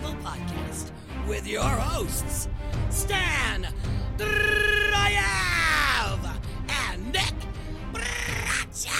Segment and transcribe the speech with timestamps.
[0.00, 0.92] Level Podcast
[1.26, 2.48] with your hosts,
[2.88, 3.66] Stan
[4.16, 4.40] Dryav
[6.68, 7.34] and Nick
[7.92, 8.92] Bracha.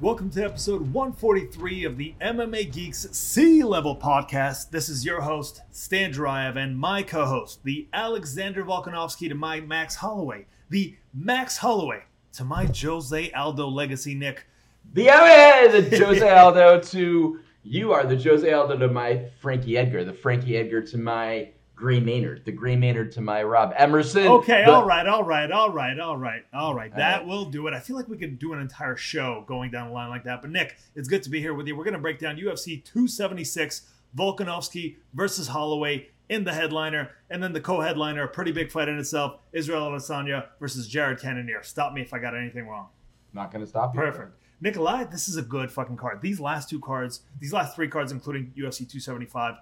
[0.00, 4.70] Welcome to episode 143 of the MMA Geeks Sea Level Podcast.
[4.70, 9.58] This is your host, Stan Dryav, and my co host, the Alexander Volkanovski to my
[9.58, 14.46] Max Holloway, the Max Holloway to my Jose Aldo legacy, Nick.
[14.94, 15.04] The
[15.90, 20.56] the Jose Aldo to you are the Jose Aldo to my Frankie Edgar, the Frankie
[20.56, 24.26] Edgar to my Gray Maynard, the Gray Maynard to my Rob Emerson.
[24.26, 26.94] Okay, the- all right, all right, all right, all right, all right.
[26.94, 27.26] That right.
[27.26, 27.74] will do it.
[27.74, 30.42] I feel like we could do an entire show going down the line like that.
[30.42, 31.74] But Nick, it's good to be here with you.
[31.76, 33.82] We're going to break down UFC 276,
[34.16, 38.98] Volkanovski versus Holloway in the headliner, and then the co-headliner, a pretty big fight in
[38.98, 41.62] itself, Israel Adesanya versus Jared Cannonier.
[41.62, 42.88] Stop me if I got anything wrong.
[43.32, 44.00] Not going to stop you.
[44.00, 44.41] Perfect.
[44.62, 46.22] Nikolai, this is a good fucking card.
[46.22, 49.56] These last two cards, these last three cards, including UFC 275,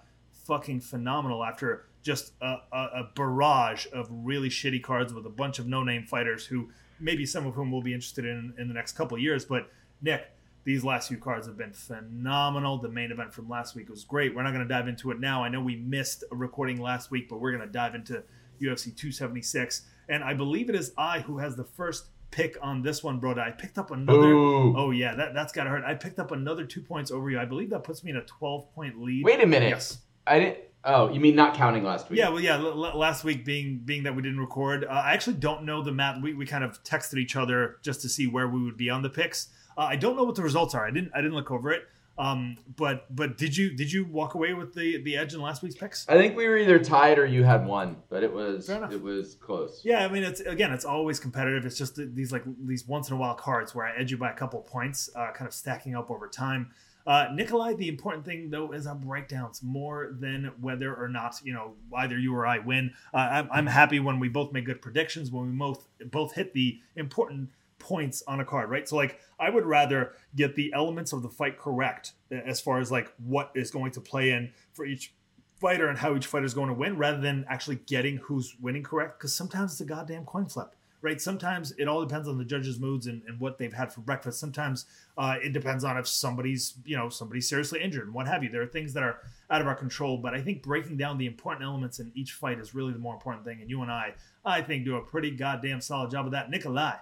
[0.47, 5.59] fucking phenomenal after just a, a, a barrage of really shitty cards with a bunch
[5.59, 6.69] of no name fighters who
[7.01, 9.47] maybe some of whom we'll be interested in in the next couple years.
[9.47, 9.71] But
[10.03, 10.33] Nick,
[10.65, 12.77] these last few cards have been phenomenal.
[12.77, 14.35] The main event from last week was great.
[14.35, 15.43] We're not going to dive into it now.
[15.43, 18.23] I know we missed a recording last week, but we're going to dive into
[18.61, 19.83] UFC 276.
[20.11, 23.35] And I believe it is I who has the first pick on this one, bro.
[23.39, 24.29] I picked up another.
[24.29, 24.77] Ooh.
[24.77, 25.85] Oh yeah, that that's gotta hurt.
[25.85, 27.39] I picked up another two points over you.
[27.39, 29.25] I believe that puts me in a twelve point lead.
[29.25, 29.71] Wait a minute.
[29.71, 29.99] Yes.
[30.27, 30.59] I didn't.
[30.83, 32.19] Oh, you mean not counting last week?
[32.19, 32.55] Yeah, well, yeah.
[32.57, 35.83] L- l- last week being being that we didn't record, uh, I actually don't know
[35.83, 36.17] the map.
[36.23, 39.03] We, we kind of texted each other just to see where we would be on
[39.03, 39.49] the picks.
[39.77, 40.87] Uh, I don't know what the results are.
[40.87, 41.83] I didn't I didn't look over it.
[42.21, 45.63] Um, but but did you did you walk away with the the edge in last
[45.63, 46.07] week's picks?
[46.07, 48.93] I think we were either tied or you had one, but it was Fair enough.
[48.93, 49.81] it was close.
[49.85, 51.65] Yeah, I mean, it's again, it's always competitive.
[51.65, 54.31] It's just these like these once in a while cards where I edge you by
[54.31, 56.73] a couple points, uh, kind of stacking up over time.
[57.07, 61.55] Uh, Nikolai, the important thing though is our breakdowns more than whether or not you
[61.55, 62.93] know either you or I win.
[63.15, 66.53] Uh, I'm, I'm happy when we both make good predictions when we both both hit
[66.53, 67.49] the important
[67.81, 68.89] points on a card, right?
[68.89, 72.93] So like I would rather get the elements of the fight correct as far as
[72.93, 75.13] like what is going to play in for each
[75.61, 78.83] fighter and how each fighter is going to win rather than actually getting who's winning
[78.83, 81.19] correct because sometimes it's a goddamn coin flip right?
[81.19, 84.39] Sometimes it all depends on the judges moods and, and what they've had for breakfast.
[84.39, 84.85] Sometimes
[85.17, 88.51] uh, it depends on if somebody's you know somebody's seriously injured and what have you.
[88.51, 89.21] There are things that are
[89.51, 92.59] out of our control but i think breaking down the important elements in each fight
[92.59, 94.15] is really the more important thing and you and i
[94.45, 96.51] i think do a pretty goddamn solid job of that.
[96.51, 96.97] Nikolai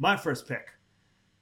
[0.00, 0.72] my first pick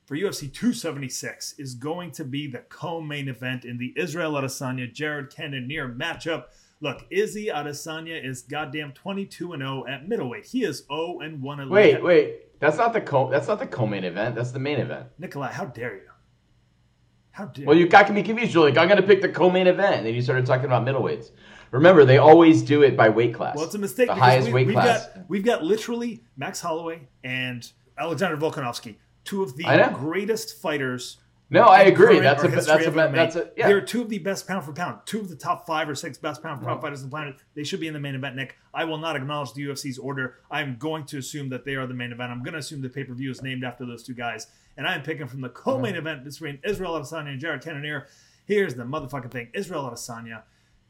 [0.05, 5.31] for UFC 276 is going to be the co-main event in the Israel Adesanya Jared
[5.31, 6.47] Cannonier matchup.
[6.81, 10.47] Look, Izzy Adesanya is goddamn 22 and 0 at middleweight.
[10.47, 12.59] He is 0 and 1 at Wait, wait.
[12.59, 13.31] That's not the co.
[13.31, 14.35] That's not the co-main event.
[14.35, 15.07] That's the main event.
[15.19, 16.11] Nikolai, how dare you?
[17.31, 18.55] How dare Well, you got me confused.
[18.55, 21.31] You're like, I'm gonna pick the co-main event, and then you started talking about middleweights.
[21.71, 23.55] Remember, they always do it by weight class.
[23.55, 25.07] Well, it's a mistake The highest we, weight we've class.
[25.07, 31.19] got we've got literally Max Holloway and Alexander Volkanovski, two of the greatest fighters
[31.51, 32.19] no, I agree.
[32.21, 33.15] That's a that's a of MMA.
[33.15, 33.69] that's a yeah.
[33.69, 36.19] They're two of the best pound for pound, two of the top five or six
[36.19, 37.37] best pound for pound fighters on the planet.
[37.55, 38.57] They should be in the main event, Nick.
[38.75, 40.37] I will not acknowledge the UFC's order.
[40.51, 42.31] I'm going to assume that they are the main event.
[42.31, 44.87] I'm going to assume the pay per view is named after those two guys, and
[44.87, 46.07] I am picking from the co-main mm-hmm.
[46.07, 48.09] event between Israel Adesanya and Jared Cannonier.
[48.45, 50.43] Here's the motherfucking thing: Israel Adesanya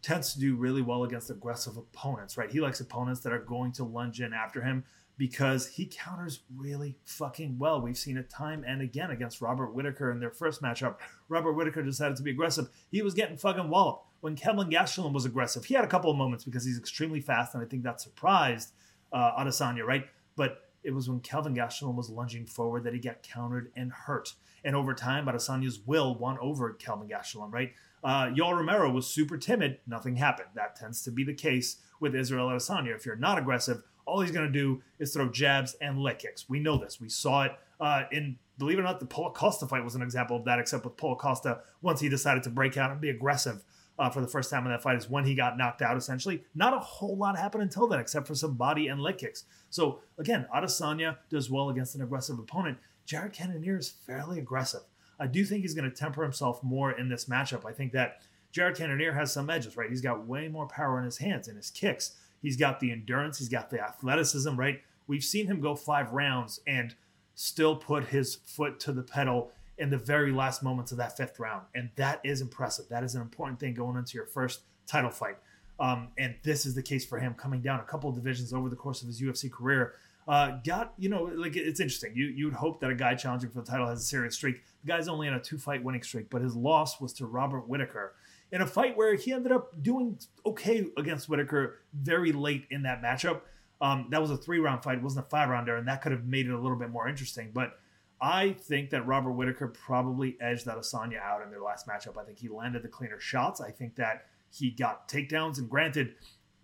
[0.03, 2.51] tends to do really well against aggressive opponents, right?
[2.51, 4.85] He likes opponents that are going to lunge in after him
[5.19, 7.81] because he counters really fucking well.
[7.81, 10.97] We've seen it time and again against Robert Whitaker in their first matchup.
[11.29, 12.69] Robert Whitaker decided to be aggressive.
[12.91, 14.05] He was getting fucking walloped.
[14.21, 17.55] When Kelvin Gastelum was aggressive, he had a couple of moments because he's extremely fast,
[17.55, 18.73] and I think that surprised
[19.13, 20.07] uh, Adesanya, right?
[20.37, 24.35] But it was when Kelvin Gastelum was lunging forward that he got countered and hurt.
[24.65, 27.73] And over time, Adesanya's will won over Kelvin Gastelum, right?
[28.03, 29.79] Uh, Yoel Romero was super timid.
[29.87, 30.49] Nothing happened.
[30.55, 32.95] That tends to be the case with Israel Adesanya.
[32.95, 36.49] If you're not aggressive, all he's going to do is throw jabs and leg kicks.
[36.49, 37.01] We know this.
[37.01, 40.03] We saw it uh, in, believe it or not, the Paulo Costa fight was an
[40.03, 43.11] example of that, except with Paulo Costa, once he decided to break out and be
[43.11, 43.63] aggressive
[43.99, 46.43] uh, for the first time in that fight, is when he got knocked out, essentially.
[46.55, 49.45] Not a whole lot happened until then, except for some body and leg kicks.
[49.71, 52.79] So, again, Adesanya does well against an aggressive opponent.
[53.07, 54.83] Jared Cannonier is fairly aggressive.
[55.21, 57.65] I do think he's going to temper himself more in this matchup.
[57.65, 58.23] I think that
[58.53, 59.91] Jared Cannonier has some edges, right?
[59.91, 62.13] He's got way more power in his hands and his kicks.
[62.43, 64.81] He's got the endurance, he's got the athleticism, right?
[65.07, 66.95] We've seen him go five rounds and
[67.35, 71.39] still put his foot to the pedal in the very last moments of that fifth
[71.39, 71.65] round.
[71.75, 72.87] And that is impressive.
[72.89, 75.37] That is an important thing going into your first title fight.
[75.81, 78.69] Um, and this is the case for him coming down a couple of divisions over
[78.69, 79.95] the course of his UFC career.
[80.27, 82.13] Uh, got you know like it's interesting.
[82.15, 84.61] You you'd hope that a guy challenging for the title has a serious streak.
[84.85, 87.67] The guy's only on a two fight winning streak, but his loss was to Robert
[87.67, 88.15] Whitaker
[88.51, 93.03] in a fight where he ended up doing okay against Whitaker very late in that
[93.03, 93.43] matchup.
[93.81, 96.13] Um, that was a three round fight, it wasn't a five rounder, and that could
[96.13, 97.51] have made it a little bit more interesting.
[97.53, 97.79] But
[98.21, 102.19] I think that Robert Whitaker probably edged Adesanya out in their last matchup.
[102.21, 103.61] I think he landed the cleaner shots.
[103.61, 105.59] I think that he got takedowns.
[105.59, 106.15] And granted,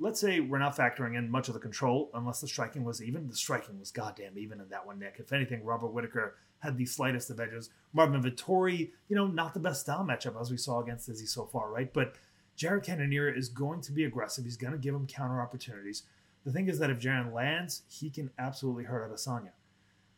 [0.00, 3.28] let's say we're not factoring in much of the control, unless the striking was even.
[3.28, 5.16] The striking was goddamn even in that one, Nick.
[5.18, 7.70] If anything, Robert Whitaker had the slightest of edges.
[7.92, 11.44] Marvin Vettori, you know, not the best style matchup as we saw against Izzy so
[11.44, 11.92] far, right?
[11.92, 12.14] But
[12.56, 14.44] Jared Cannonier is going to be aggressive.
[14.44, 16.04] He's going to give him counter opportunities.
[16.44, 19.52] The thing is that if Jared lands, he can absolutely hurt Adesanya.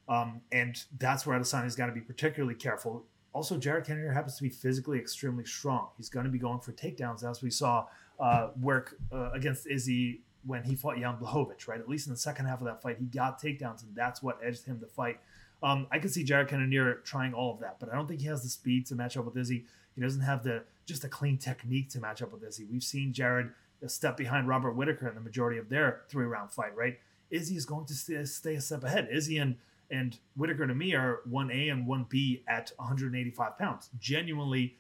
[0.09, 3.05] Um, and that's where Adesanya's got to be particularly careful.
[3.33, 5.89] Also, Jared Cannonier happens to be physically extremely strong.
[5.97, 7.87] He's going to be going for takedowns, as we saw
[8.19, 11.81] uh, work uh, against Izzy when he fought Jan Blachowicz, right?
[11.81, 14.39] At least in the second half of that fight, he got takedowns, and that's what
[14.43, 15.19] edged him to fight.
[15.63, 18.27] Um, I can see Jared Cannonier trying all of that, but I don't think he
[18.27, 19.65] has the speed to match up with Izzy.
[19.95, 22.65] He doesn't have the just a clean technique to match up with Izzy.
[22.71, 23.51] We've seen Jared
[23.83, 26.99] a step behind Robert Whitaker in the majority of their three round fight, right?
[27.31, 29.09] Izzy is going to stay, stay a step ahead.
[29.11, 29.57] Izzy and
[29.91, 33.89] and Whitaker to me are 1A and 1B at 185 pounds.
[34.01, 34.77] Genuinely,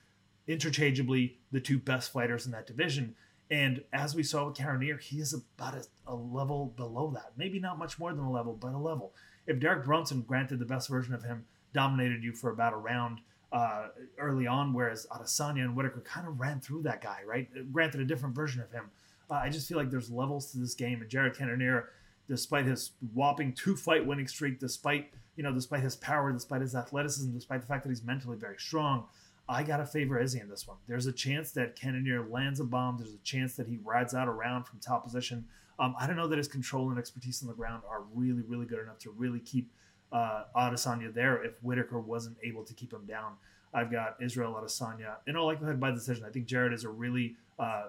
[0.48, 3.14] interchangeably, the two best fighters in that division.
[3.50, 7.32] And as we saw with Cannonier, he is about a, a, level below that.
[7.36, 9.12] Maybe not much more than a level, but a level.
[9.46, 13.20] If Derek Brunson, granted the best version of him, dominated you for about a round
[13.52, 13.88] uh,
[14.18, 17.48] early on, whereas Adesanya and Whitaker kind of ran through that guy, right?
[17.72, 18.90] Granted, a different version of him.
[19.30, 21.90] Uh, I just feel like there's levels to this game, and Jared Cannonier–
[22.28, 26.74] despite his whopping two fight winning streak, despite you know, despite his power, despite his
[26.74, 29.04] athleticism, despite the fact that he's mentally very strong,
[29.46, 30.78] I got to favor Izzy in this one.
[30.88, 32.96] There's a chance that Cannonier lands a bomb.
[32.96, 35.44] There's a chance that he rides out around from top position.
[35.78, 38.66] Um, I don't know that his control and expertise on the ground are really, really
[38.66, 39.70] good enough to really keep
[40.12, 43.34] uh, Adesanya there if Whitaker wasn't able to keep him down.
[43.74, 46.24] I've got Israel Adesanya in all likelihood by decision.
[46.24, 47.88] I think Jared is a really, uh,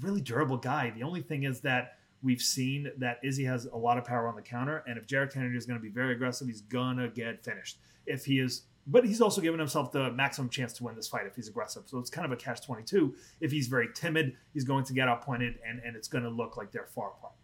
[0.00, 0.90] really durable guy.
[0.90, 4.34] The only thing is that We've seen that Izzy has a lot of power on
[4.34, 7.44] the counter, and if Jared Cannonier is going to be very aggressive, he's gonna get
[7.44, 7.76] finished.
[8.06, 11.26] If he is, but he's also given himself the maximum chance to win this fight
[11.26, 11.84] if he's aggressive.
[11.86, 13.14] So it's kind of a catch twenty two.
[13.40, 16.56] If he's very timid, he's going to get outpointed, and and it's going to look
[16.56, 17.34] like they're far apart.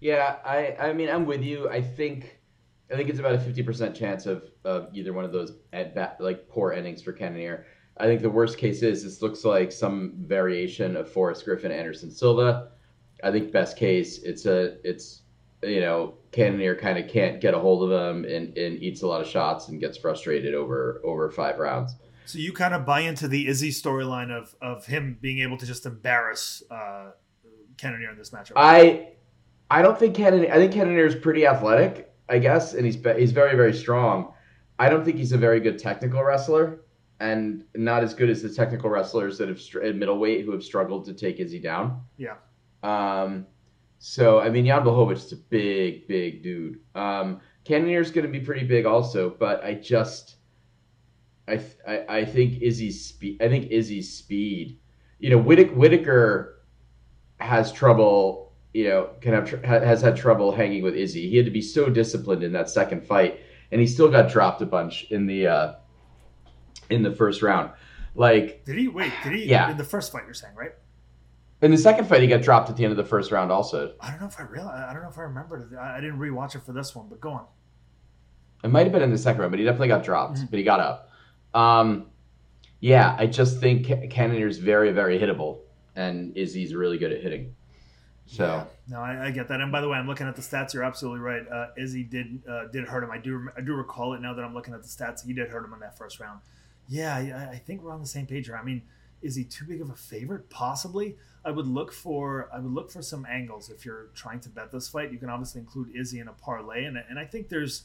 [0.00, 1.68] Yeah, I I mean I'm with you.
[1.68, 2.40] I think
[2.92, 5.94] I think it's about a fifty percent chance of of either one of those at
[5.94, 7.66] bat like poor innings for Cannonier.
[7.96, 12.10] I think the worst case is this looks like some variation of Forrest Griffin Anderson
[12.10, 12.72] Silva.
[13.22, 15.22] I think best case, it's a it's
[15.66, 19.06] you know Cannonier kind of can't get a hold of him and, and eats a
[19.06, 21.96] lot of shots and gets frustrated over over five rounds.
[22.26, 25.66] So you kind of buy into the Izzy storyline of of him being able to
[25.66, 27.10] just embarrass uh,
[27.76, 28.52] Cannonier in this matchup.
[28.56, 29.08] I
[29.70, 30.52] I don't think Cannonier.
[30.52, 34.32] I think Cannonier is pretty athletic, I guess, and he's he's very very strong.
[34.78, 36.80] I don't think he's a very good technical wrestler,
[37.20, 41.04] and not as good as the technical wrestlers that have at middleweight who have struggled
[41.06, 42.02] to take Izzy down.
[42.16, 42.36] Yeah.
[42.82, 43.46] Um,
[44.06, 46.80] so I mean, Jan Blachowicz is a big, big dude.
[46.94, 50.36] Um, is going to be pretty big also, but I just,
[51.48, 53.42] I, I, I think Izzy's speed.
[53.42, 54.78] I think Izzy's speed.
[55.20, 56.66] You know, Whitaker
[57.40, 58.52] has trouble.
[58.74, 61.30] You know, can have has had trouble hanging with Izzy.
[61.30, 63.40] He had to be so disciplined in that second fight,
[63.72, 65.72] and he still got dropped a bunch in the uh,
[66.90, 67.70] in the first round.
[68.14, 69.14] Like, did he wait?
[69.22, 69.46] Did he?
[69.46, 69.70] Yeah.
[69.70, 70.72] In the first fight, you're saying, right?
[71.64, 73.50] In the second fight, he got dropped at the end of the first round.
[73.50, 74.84] Also, I don't know if I realize.
[74.86, 75.66] I don't know if I remember.
[75.72, 75.78] It.
[75.78, 77.46] I didn't rewatch it for this one, but go on.
[78.62, 80.36] It might have been in the second round, but he definitely got dropped.
[80.36, 80.46] Mm-hmm.
[80.46, 81.10] But he got up.
[81.54, 82.08] Um,
[82.80, 85.60] yeah, I just think is very, very hittable,
[85.96, 87.54] and Izzy's really good at hitting.
[88.26, 88.64] So yeah.
[88.88, 89.60] no, I, I, get that.
[89.60, 90.74] And by the way, I'm looking at the stats.
[90.74, 91.48] You're absolutely right.
[91.50, 93.10] Uh, Izzy did uh, did hurt him.
[93.10, 95.24] I do I do recall it now that I'm looking at the stats.
[95.24, 96.40] He did hurt him in that first round.
[96.88, 98.56] Yeah, I, I think we're on the same page here.
[98.56, 98.82] I mean,
[99.24, 100.50] is he too big of a favorite?
[100.50, 101.16] Possibly.
[101.44, 104.70] I would look for I would look for some angles if you're trying to bet
[104.70, 105.10] this fight.
[105.12, 107.84] You can obviously include Izzy in a parlay, and and I think there's.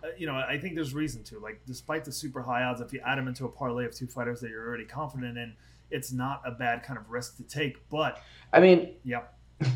[0.00, 1.40] Uh, you know, I think there's reason to.
[1.40, 4.06] Like, despite the super high odds, if you add them into a parlay of two
[4.06, 5.54] fighters that you're already confident in,
[5.90, 7.76] it's not a bad kind of risk to take.
[7.88, 9.22] But I mean, yeah.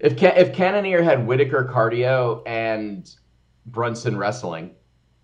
[0.00, 3.12] If Can- if Cannonier had Whitaker cardio and
[3.66, 4.70] Brunson wrestling,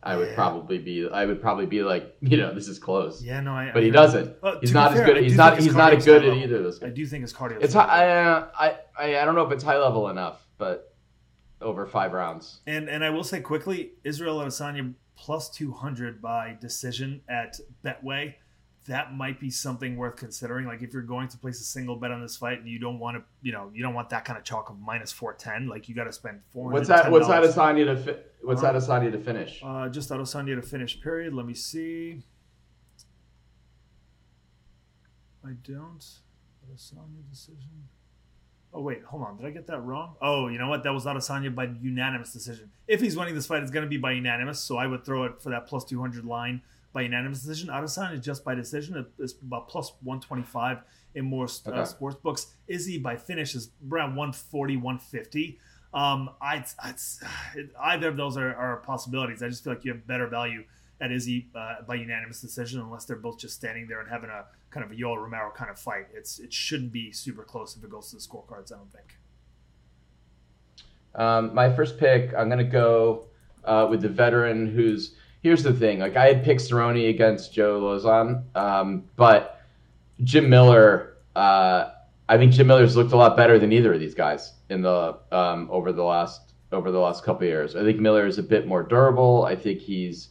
[0.04, 0.34] I would yeah.
[0.34, 3.22] probably be I would probably be like you know this is close.
[3.22, 3.70] Yeah, no, I.
[3.72, 4.36] But he doesn't.
[4.42, 5.22] Uh, he's not fair, as good.
[5.22, 5.58] He's not.
[5.58, 6.82] He's not as good at either of those.
[6.82, 7.62] I do think his cardio.
[7.62, 10.94] It's high, uh, I, I I don't know if it's high level enough, but
[11.60, 12.60] over five rounds.
[12.66, 18.34] And and I will say quickly, Israel Adesanya plus two hundred by decision at Betway.
[18.86, 20.66] That might be something worth considering.
[20.66, 22.98] Like if you're going to place a single bet on this fight and you don't
[22.98, 25.68] want to, you know, you don't want that kind of chalk of minus four ten.
[25.68, 26.70] Like you got to spend four.
[26.70, 27.10] What's that?
[27.10, 29.60] What's that Adesanya to fi- What's that Adesanya to finish?
[29.64, 31.00] Uh, just Adesanya to finish.
[31.00, 31.32] Period.
[31.34, 32.22] Let me see.
[35.44, 36.04] I don't.
[36.70, 37.88] Adesanya decision.
[38.76, 39.36] Oh wait, hold on.
[39.36, 40.16] Did I get that wrong?
[40.20, 40.82] Oh, you know what?
[40.82, 42.72] That was Adesanya by unanimous decision.
[42.88, 44.60] If he's winning this fight, it's going to be by unanimous.
[44.60, 46.60] So I would throw it for that plus two hundred line
[46.94, 47.68] by unanimous decision.
[47.68, 49.04] Adesanya is just by decision.
[49.18, 50.78] It's about plus one twenty five
[51.14, 51.84] in more uh, Okay.
[51.84, 52.54] sports books.
[52.68, 55.58] Izzy by finish is around 140, 150.
[55.92, 56.64] Um, I,
[57.82, 59.42] either of those are, are possibilities.
[59.42, 60.64] I just feel like you have better value
[61.00, 64.46] at Izzy uh, by unanimous decision, unless they're both just standing there and having a
[64.70, 66.06] kind of a Yoel Romero kind of fight.
[66.12, 68.72] It's it shouldn't be super close if it goes to the scorecards.
[68.72, 69.16] I don't think.
[71.14, 73.26] Um, my first pick, I'm gonna go
[73.64, 75.14] uh, with the veteran who's.
[75.44, 79.60] Here's the thing, like I had picked Cerrone against Joe Lauzon, um, but
[80.22, 81.18] Jim Miller.
[81.36, 81.90] Uh,
[82.30, 85.18] I think Jim Miller's looked a lot better than either of these guys in the
[85.32, 87.76] um, over the last over the last couple years.
[87.76, 89.44] I think Miller is a bit more durable.
[89.44, 90.30] I think he's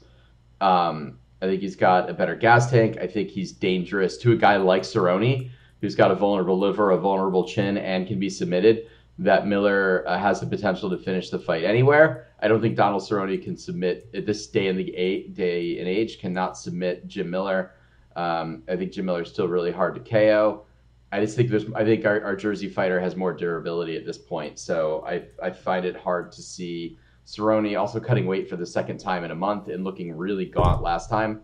[0.61, 2.97] um, I think he's got a better gas tank.
[2.97, 6.97] I think he's dangerous to a guy like Cerrone, who's got a vulnerable liver, a
[6.97, 8.87] vulnerable chin, and can be submitted.
[9.19, 12.27] That Miller uh, has the potential to finish the fight anywhere.
[12.41, 15.87] I don't think Donald Cerrone can submit at this day in the a- day and
[15.87, 17.71] age cannot submit Jim Miller.
[18.15, 20.65] Um, I think Jim Miller is still really hard to KO.
[21.11, 24.17] I just think there's I think our, our Jersey fighter has more durability at this
[24.17, 24.57] point.
[24.57, 28.97] So I I find it hard to see Cerrone also cutting weight for the second
[28.97, 31.41] time in a month and looking really gaunt last time.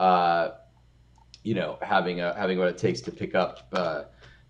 [0.00, 0.50] Uh,
[1.44, 4.04] you know, having a having what it takes to pick up uh,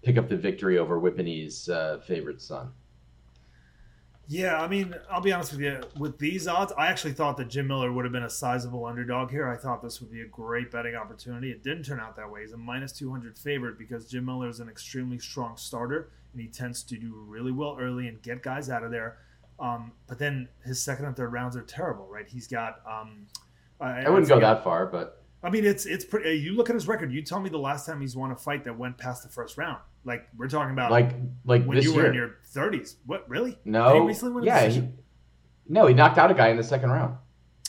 [0.04, 2.72] pick up the victory over Whippany's uh, favorite son.
[4.26, 5.82] Yeah, I mean, I'll be honest with you.
[5.98, 9.30] With these odds, I actually thought that Jim Miller would have been a sizable underdog
[9.30, 9.46] here.
[9.48, 11.50] I thought this would be a great betting opportunity.
[11.50, 12.40] It didn't turn out that way.
[12.40, 16.48] He's a minus 200 favorite because Jim Miller is an extremely strong starter and he
[16.48, 19.18] tends to do really well early and get guys out of there.
[19.60, 22.26] Um, but then his second and third rounds are terrible, right?
[22.26, 22.80] He's got.
[22.90, 23.26] Um,
[23.80, 26.38] I wouldn't go that far, but I mean, it's it's pretty.
[26.38, 27.12] You look at his record.
[27.12, 29.56] You tell me the last time he's won a fight that went past the first
[29.56, 29.78] round.
[30.04, 31.12] Like we're talking about, like
[31.44, 32.10] like when you were year.
[32.10, 32.96] in your 30s.
[33.06, 33.58] What really?
[33.64, 34.88] no, Did he recently win yeah, he,
[35.68, 37.16] no, he knocked out a guy in the second round.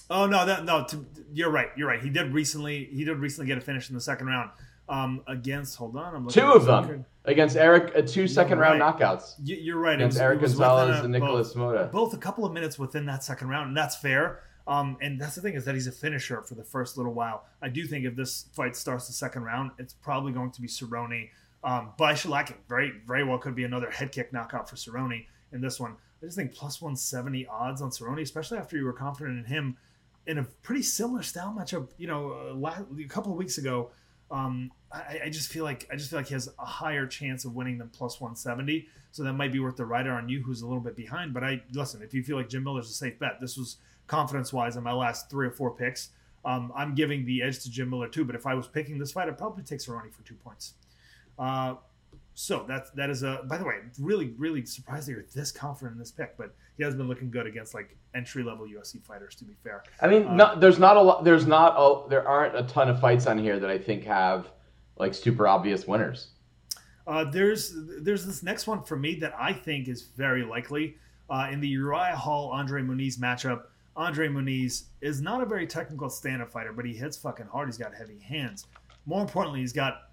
[0.09, 0.83] Oh no, that no.
[0.85, 1.69] To, you're right.
[1.77, 2.01] You're right.
[2.01, 2.85] He did recently.
[2.91, 4.51] He did recently get a finish in the second round
[4.89, 5.77] um, against.
[5.77, 7.05] Hold on, I'm looking Two of them record.
[7.25, 9.95] against Eric, uh, two second round knockouts You- You're right.
[9.95, 11.91] Against was, Eric Gonzalez a- and Nicholas both, Moda.
[11.91, 14.41] both a couple of minutes within that second round, and that's fair.
[14.67, 17.45] Um, and that's the thing is that he's a finisher for the first little while.
[17.61, 20.67] I do think if this fight starts the second round, it's probably going to be
[20.67, 21.29] Cerrone
[21.65, 22.55] um, by shellacking.
[22.69, 25.97] Very, very well could be another head kick knockout for Cerrone in this one.
[26.21, 29.77] I just think plus 170 odds on Cerrone, especially after you were confident in him
[30.27, 31.89] in a pretty similar style matchup.
[31.97, 33.91] You know, uh, a couple of weeks ago.
[34.31, 37.45] Um, I, I just feel like I just feel like he has a higher chance
[37.45, 38.87] of winning than plus 170.
[39.11, 41.33] So that might be worth the rider on you, who's a little bit behind.
[41.33, 44.53] But I listen, if you feel like Jim Miller's a safe bet, this was confidence
[44.53, 46.09] wise in my last three or four picks.
[46.43, 48.23] Um, I'm giving the edge to Jim Miller too.
[48.23, 50.73] But if I was picking this fight, I'd probably take Cerrone for two points.
[51.37, 51.75] Uh,
[52.33, 53.41] so that that is a.
[53.47, 56.83] By the way, really really surprised that you're this confident in this pick, but he
[56.83, 59.35] has been looking good against like entry level UFC fighters.
[59.35, 61.23] To be fair, I mean, Uh, not, there's not a lot.
[61.23, 64.49] There's not a, there aren't a ton of fights on here that I think have
[64.97, 66.27] like super obvious winners.
[67.07, 70.97] Uh, there's there's this next one for me that I think is very likely
[71.29, 73.63] uh, in the Uriah Hall Andre Muniz matchup.
[73.95, 77.69] Andre Muniz is not a very technical stand-up fighter, but he hits fucking hard.
[77.69, 78.65] He's got heavy hands.
[79.05, 80.09] More importantly, he's got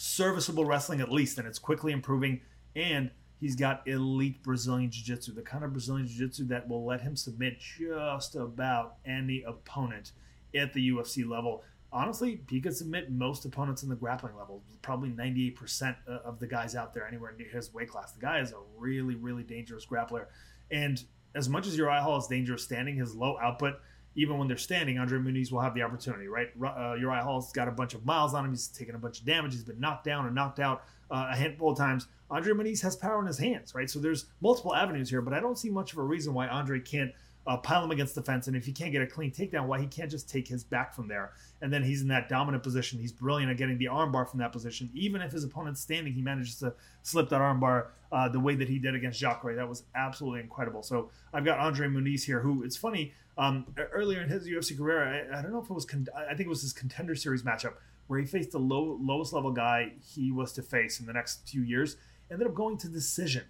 [0.00, 2.40] serviceable wrestling at least, and it's quickly improving.
[2.74, 7.16] And he's got elite Brazilian Jiu-Jitsu, the kind of Brazilian Jiu-Jitsu that will let him
[7.16, 10.12] submit just about any opponent
[10.54, 11.62] at the UFC level.
[11.92, 14.62] Honestly, he could submit most opponents in the grappling level.
[14.80, 18.12] Probably 98% of the guys out there anywhere near his weight class.
[18.12, 20.26] The guy is a really, really dangerous grappler.
[20.70, 21.02] And
[21.34, 23.74] as much as Uriah Hall is dangerous standing, his low output,
[24.14, 26.48] even when they're standing, Andre Muniz will have the opportunity, right?
[26.62, 28.50] Uh, Uriah Hall's got a bunch of miles on him.
[28.50, 29.52] He's taken a bunch of damage.
[29.52, 32.06] He's been knocked down and knocked out uh, a handful of times.
[32.30, 33.88] Andre Muniz has power in his hands, right?
[33.88, 36.80] So there's multiple avenues here, but I don't see much of a reason why Andre
[36.80, 37.12] can't
[37.50, 38.46] uh, pile him against the fence.
[38.46, 40.94] And if he can't get a clean takedown, why he can't just take his back
[40.94, 41.32] from there.
[41.60, 43.00] And then he's in that dominant position.
[43.00, 44.88] He's brilliant at getting the armbar from that position.
[44.94, 48.68] Even if his opponent's standing, he manages to slip that armbar uh, the way that
[48.68, 49.56] he did against Jacare.
[49.56, 50.84] That was absolutely incredible.
[50.84, 53.14] So I've got Andre Muniz here, who it's funny.
[53.36, 56.34] Um, earlier in his UFC career, I, I don't know if it was, con- I
[56.34, 57.72] think it was his contender series matchup
[58.06, 61.48] where he faced the low, lowest level guy he was to face in the next
[61.48, 61.96] few years.
[62.30, 63.42] Ended up going to decision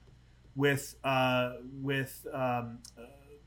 [0.56, 1.52] with uh,
[1.82, 2.78] with um,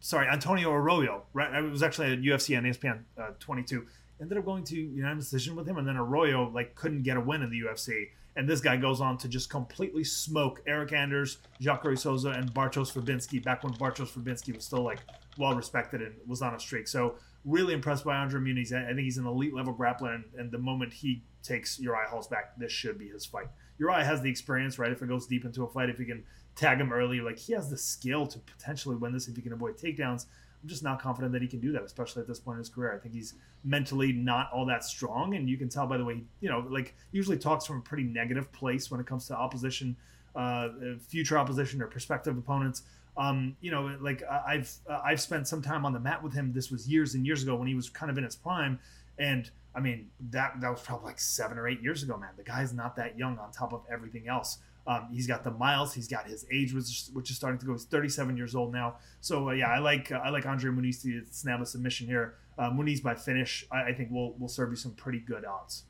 [0.03, 1.23] sorry Antonio Arroyo.
[1.33, 3.87] Right, it was actually at UFC on ESPN uh, 22.
[4.21, 7.21] ended up going to unanimous decision with him, and then Arroyo like couldn't get a
[7.21, 8.09] win in the UFC.
[8.35, 12.91] And this guy goes on to just completely smoke Eryk Anders, Jacare Souza, and Bartosz
[12.91, 14.99] Fabinski back when Bartosz Fabinski was still like
[15.37, 16.87] well respected and was on a streak.
[16.87, 18.73] So really impressed by Andre Muniz.
[18.73, 22.27] I think he's an elite level grappler, and, and the moment he takes Uriah Hall's
[22.27, 23.47] back, this should be his fight.
[23.77, 24.91] Uriah has the experience, right?
[24.91, 26.23] If it goes deep into a fight, if he can
[26.55, 29.53] tag him early, like he has the skill to potentially win this if he can
[29.53, 30.25] avoid takedowns.
[30.61, 32.69] I'm just not confident that he can do that, especially at this point in his
[32.69, 32.93] career.
[32.93, 33.33] I think he's
[33.65, 36.95] mentally not all that strong, and you can tell by the way, you know, like
[37.11, 39.95] usually talks from a pretty negative place when it comes to opposition,
[40.35, 40.69] uh,
[40.99, 42.83] future opposition or prospective opponents.
[43.17, 46.53] Um, you know, like I've I've spent some time on the mat with him.
[46.53, 48.79] This was years and years ago when he was kind of in his prime,
[49.19, 52.31] and I mean that that was probably like seven or eight years ago, man.
[52.37, 53.37] The guy's not that young.
[53.37, 55.93] On top of everything else, um, he's got the miles.
[55.93, 57.71] He's got his age, which is, which is starting to go.
[57.71, 58.97] He's 37 years old now.
[59.21, 62.35] So uh, yeah, I like uh, I like Andre Muniz to snap a submission here.
[62.57, 65.83] Uh, Muniz by finish, I, I, think will will serve you some pretty good odds.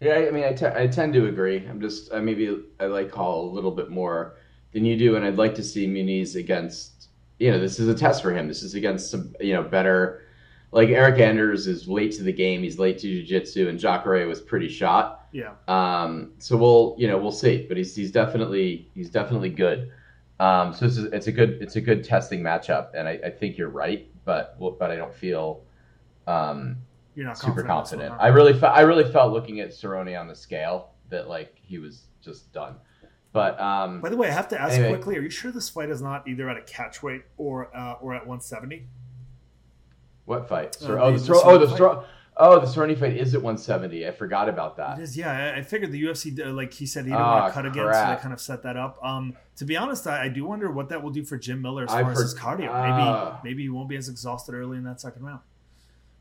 [0.00, 1.66] Yeah, I mean, I tend to agree.
[1.66, 4.36] I'm just I maybe I like Hall a little bit more
[4.72, 7.08] than you do, and I'd like to see Muniz against.
[7.38, 8.48] You know, this is a test for him.
[8.48, 10.22] This is against some you know better.
[10.72, 12.64] Like Eryk Anders is late to the game.
[12.64, 15.23] He's late to jiu-jitsu, and Jacare was pretty shot.
[15.34, 15.54] Yeah.
[15.66, 17.66] Um, so we'll, you know, we'll see.
[17.66, 19.90] But he's he's definitely he's definitely good.
[20.38, 23.30] Um, so it's a, it's a good it's a good testing matchup, and I, I
[23.30, 25.62] think you're right, but but I don't feel
[26.28, 26.76] um,
[27.16, 28.10] you're not super confident.
[28.10, 28.14] confident.
[28.20, 31.78] I really fe- I really felt looking at Cerrone on the scale that like he
[31.78, 32.76] was just done.
[33.32, 34.90] But um, by the way, I have to ask anyway.
[34.94, 37.94] quickly: Are you sure this fight is not either at a catch weight or uh,
[38.00, 38.86] or at 170?
[40.26, 40.76] What fight?
[40.80, 42.04] Uh, oh, the- the, oh, the Cer-
[42.36, 44.06] oh, the Cerrone fight is at 170.
[44.06, 44.98] I forgot about that.
[44.98, 45.52] It is, yeah.
[45.54, 47.66] I- I figured the UFC, uh, like he said, he didn't Ah, want to cut
[47.66, 48.98] again, so they kind of set that up.
[49.04, 51.84] Um, to be honest, I, I do wonder what that will do for Jim Miller
[51.84, 52.68] as I've far as his cardio.
[52.70, 53.38] ah.
[53.42, 55.40] maybe maybe he won't be as exhausted early in that second round.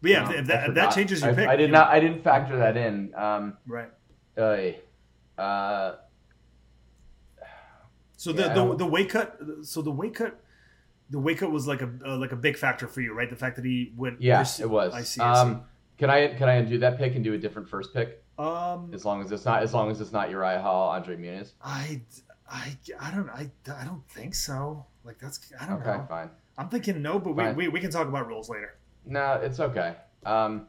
[0.01, 1.87] But yeah, No, if, that, if that changes your I, pick, I did not.
[1.89, 3.13] I didn't factor that in.
[3.15, 3.89] Um, Right.
[4.37, 5.95] uh, uh,
[8.17, 8.53] So the, Yeah.
[8.53, 9.39] the the weight cut.
[9.63, 10.39] So the weight cut.
[11.09, 13.29] The weight cut was like a uh, like a big factor for you, right?
[13.29, 14.17] The fact that he would.
[14.19, 14.93] yeah, it was.
[14.93, 15.21] I see.
[15.21, 15.39] I see.
[15.41, 15.63] Um,
[16.03, 18.21] can I can I undo that pick and do a different first pick?
[18.37, 21.53] Um, As long as it's not as long as it's not Uriah Hall, Andre Muniz.
[21.63, 22.01] I,
[22.49, 24.85] I, I don't, I, I don't think so.
[25.05, 26.05] Like that's, I don't Okay, know.
[26.09, 26.29] fine.
[26.57, 28.75] I'm thinking no, but we, we, we can talk about rules later.
[29.05, 29.95] No, it's okay.
[30.25, 30.67] Um,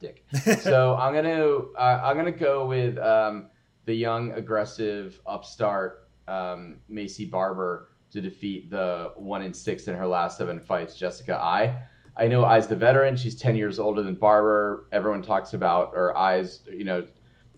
[0.00, 0.24] dick.
[0.62, 1.44] so I'm gonna
[1.76, 3.50] uh, I'm gonna go with um,
[3.84, 10.06] the young, aggressive upstart um, Maycee Barber to defeat the one in six in her
[10.06, 11.82] last seven fights, Jessica Eye.
[12.18, 13.16] I know Eye's the veteran.
[13.16, 14.88] She's ten years older than Barber.
[14.92, 17.06] Everyone talks about her eyes, you know,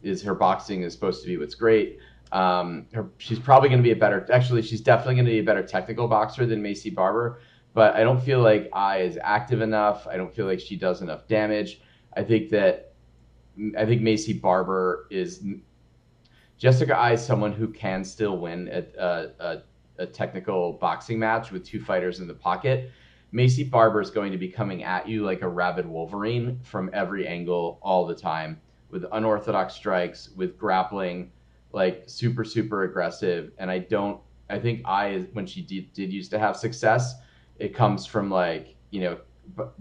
[0.03, 1.99] is her boxing is supposed to be what's great.
[2.33, 4.27] Um, her, she's probably going to be a better.
[4.33, 7.41] Actually, she's definitely going to be a better technical boxer than Maycee Barber.
[7.73, 10.07] But I don't feel like Eye is active enough.
[10.07, 11.81] I don't feel like she does enough damage.
[12.17, 12.95] I think that
[13.77, 15.45] I think Maycee Barber is
[16.59, 19.63] Jessica Eye is someone who can still win a, a, a,
[19.99, 22.91] a technical boxing match with two fighters in the pocket.
[23.33, 27.27] Maycee Barber is going to be coming at you like a rabid Wolverine from every
[27.27, 31.31] angle all the time with unorthodox strikes, with grappling,
[31.73, 33.53] like super super aggressive.
[33.59, 34.21] And I don't.
[34.49, 37.15] I think I when she did, did used to have success,
[37.59, 39.19] it comes from like you know
[39.57, 39.73] bo-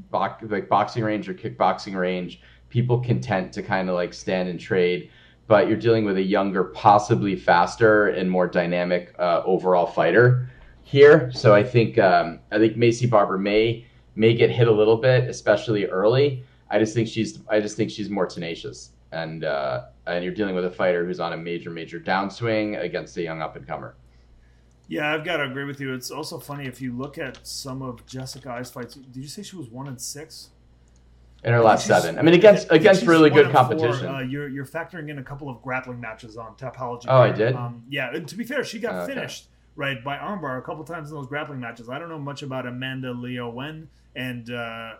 [0.44, 2.42] like boxing range or kickboxing range.
[2.70, 5.10] People content to kind of like stand and trade,
[5.48, 10.48] but you're dealing with a younger, possibly faster and more dynamic uh, overall fighter
[10.89, 11.32] here.
[11.32, 15.30] So I think um, I think Maycee Barber may may get hit a little bit,
[15.30, 16.43] especially early.
[16.69, 20.56] I just think she's I just think she's more tenacious, and uh, and you're dealing
[20.56, 23.95] with a fighter who's on a major major downswing against a young up and comer.
[24.88, 25.93] Yeah, I've got to agree with you.
[25.93, 28.95] It's also funny if you look at some of Jessica Eye's fights.
[28.95, 30.49] Did you say she was one and six?
[31.43, 33.62] In her last seven, I mean against against really good and four.
[33.62, 34.08] competition.
[34.08, 37.06] Uh, you're you're factoring in a couple of grappling matches on Tapology.
[37.08, 37.56] Oh, I did?
[37.56, 39.13] Um, yeah, and to be fair, she got Oh, okay.
[39.13, 39.49] finished
[39.80, 41.88] right by armbar a couple times in those grappling matches.
[41.88, 44.96] I don't know much about Amanda Leo Wen and uh,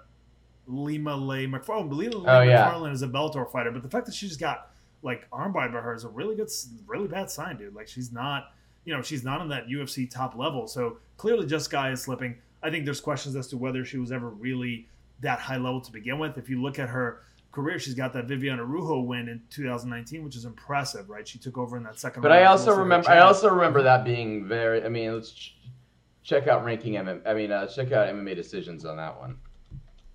[0.72, 1.90] Ilima-Lei Macfarlane.
[1.90, 2.72] Lima Oh, yeah.
[2.72, 4.72] McFarlane is a Bellator fighter, but the fact that she just got
[5.04, 6.50] like armbar by her is a really good,
[6.88, 7.76] really bad sign, dude.
[7.76, 8.54] Like she's not,
[8.86, 10.66] you know, she's not on that UFC top level.
[10.66, 12.38] So clearly, just guy is slipping.
[12.64, 14.88] I think there's questions as to whether she was ever really
[15.20, 16.38] that high level to begin with.
[16.38, 20.36] If you look at her career, she's got that Viviane Araújo win in 2019, which
[20.36, 21.28] is impressive, right?
[21.28, 22.22] She took over in that second.
[22.22, 24.84] But round I also remember I also remember that being very.
[24.84, 25.56] I mean, let's ch-
[26.24, 27.22] check out ranking MM.
[27.26, 29.38] I mean, uh, check out MMA decisions on that one.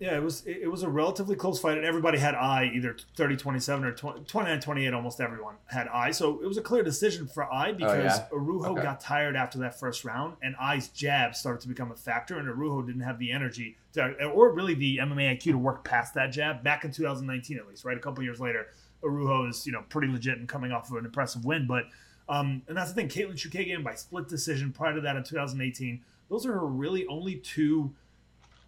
[0.05, 3.85] Yeah, it was it was a relatively close fight, and everybody had Eye either 30-27
[3.85, 4.93] or 29-28.
[4.95, 8.27] Almost everyone had Eye, so it was a clear decision for Eye because yeah?
[8.31, 8.83] Araújo Okay.
[8.83, 12.47] got tired after that first round, and Eye's jab started to become a factor, and
[12.47, 16.33] Araújo didn't have the energy to, or really the MMA IQ to work past that
[16.33, 17.97] jab back in 2019 at least, right?
[17.97, 18.67] A couple years later,
[19.03, 21.85] Araújo is you know pretty legit and coming off of an impressive win, but
[22.29, 26.03] um, and that's the thing, Katlyn Chookagian by split decision prior to that in 2018.
[26.29, 27.95] Those are her really only two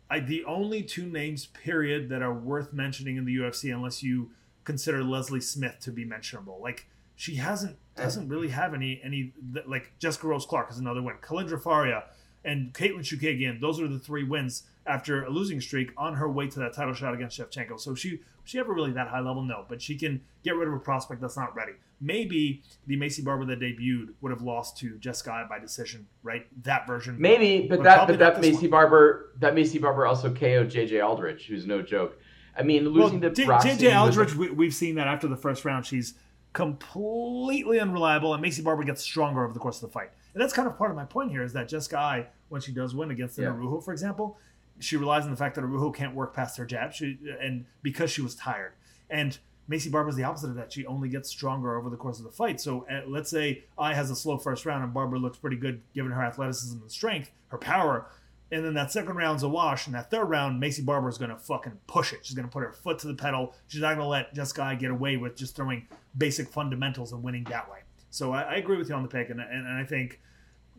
[0.08, 4.30] I, the only two names, period, that are worth mentioning in the UFC, unless you
[4.64, 6.60] consider Leslie Smith to be mentionable.
[6.62, 9.32] Like she hasn't doesn't really have any any
[9.66, 11.16] like Jessica Rose Clark is another win.
[11.22, 12.04] Kalindra Faria
[12.44, 16.46] and Katlyn Chookagian, those are the three wins after a losing streak on her way
[16.48, 17.80] to that title shot against Shevchenko.
[17.80, 19.42] So she she ever really that high level?
[19.42, 21.72] No, but she can get rid of a prospect that's not ready.
[22.00, 26.46] Maybe the Maycee Barber that debuted would have lost to Jessica by decision, right?
[26.64, 27.16] That version.
[27.18, 28.70] Maybe, but But that but that Macy one.
[28.70, 32.18] Barber that Maycee Barber also KO'd JJ Aldrich, who's no joke.
[32.58, 35.64] I mean, losing well, to JJ was- Aldrich, we, we've seen that after the first
[35.64, 36.14] round, she's
[36.52, 40.10] completely unreliable, and Maycee Barber gets stronger over the course of the fight.
[40.34, 42.72] And that's kind of part of my point here is that Jessica Eye, when she
[42.72, 43.48] does win against Yeah.
[43.48, 44.38] an Araújo, for example,
[44.78, 48.10] she relies on the fact that Araújo can't work past her jab, she, and because
[48.10, 48.72] she was tired.
[49.08, 49.38] And
[49.70, 50.72] Maycee Barber's the opposite of that.
[50.72, 52.60] She only gets stronger over the course of the fight.
[52.60, 55.82] So uh, let's say Eye has a slow first round, and Barber looks pretty good
[55.94, 58.06] given her athleticism and strength, her power.
[58.52, 61.30] And then that second round's a wash, and that third round, Maycee Barber is going
[61.30, 62.24] to fucking push it.
[62.24, 63.54] She's going to put her foot to the pedal.
[63.66, 67.44] She's not going to let Jessica get away with just throwing basic fundamentals and winning
[67.44, 67.78] that way.
[68.10, 70.20] So I, I agree with you on the pick, and, and, and I think,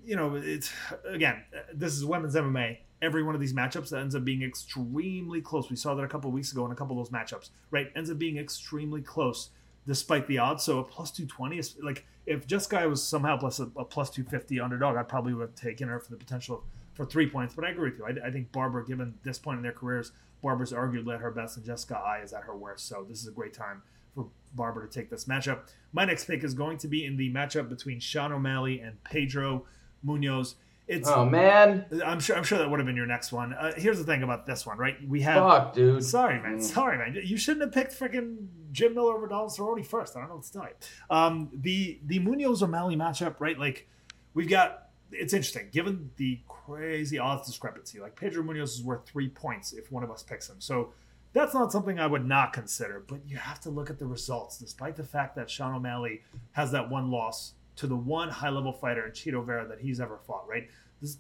[0.06, 0.72] you know, it's
[1.06, 2.78] again, this is women's MMA.
[3.02, 5.70] Every one of these matchups that ends up being extremely close.
[5.70, 7.92] We saw that a couple of weeks ago in a couple of those matchups, right?
[7.96, 9.50] Ends up being extremely close
[9.86, 10.64] despite the odds.
[10.64, 14.10] So a plus 220 is like if Jessica Eye was somehow plus a, a plus
[14.10, 17.56] 250 underdog, I probably would have taken her for the potential for three points.
[17.56, 18.06] But I agree with you.
[18.06, 20.12] I, I think Barber, given this point in their careers,
[20.44, 22.88] Barber's arguably at her best, and Jessica Eye is at her worst.
[22.88, 23.82] So this is a great time
[24.14, 25.60] for Barber to take this matchup.
[25.94, 29.66] My next pick is going to be in the matchup between Sean O'Malley and Pedro
[30.06, 30.56] Munhoz.
[30.88, 33.54] It's Oh man, I'm sure I'm sure that would have been your next one.
[33.54, 34.96] Uh, here's the thing about this one, right?
[35.06, 36.04] We have fuck, dude.
[36.04, 36.60] Sorry, man.
[36.60, 36.64] Mm.
[36.64, 37.22] Sorry, man.
[37.26, 40.16] You shouldn't have picked freaking Jim Miller over Donald Cerrone first.
[40.16, 40.76] I don't know what to tell you.
[41.10, 43.58] Um, the the Munhoz O'Malley matchup, right?
[43.58, 43.88] Like
[44.34, 44.84] we've got.
[45.10, 48.00] It's interesting, given the crazy odds discrepancy.
[48.00, 50.58] Like Pedro Munhoz is worth three points if one of us picks him.
[50.60, 50.92] So
[51.34, 53.04] that's not something I would not consider.
[53.06, 56.24] But you have to look at the results, despite the fact that Sean O'Malley
[56.54, 60.00] has that one loss to the one high level fighter in Chito Vera that he's
[60.00, 60.68] ever fought, right?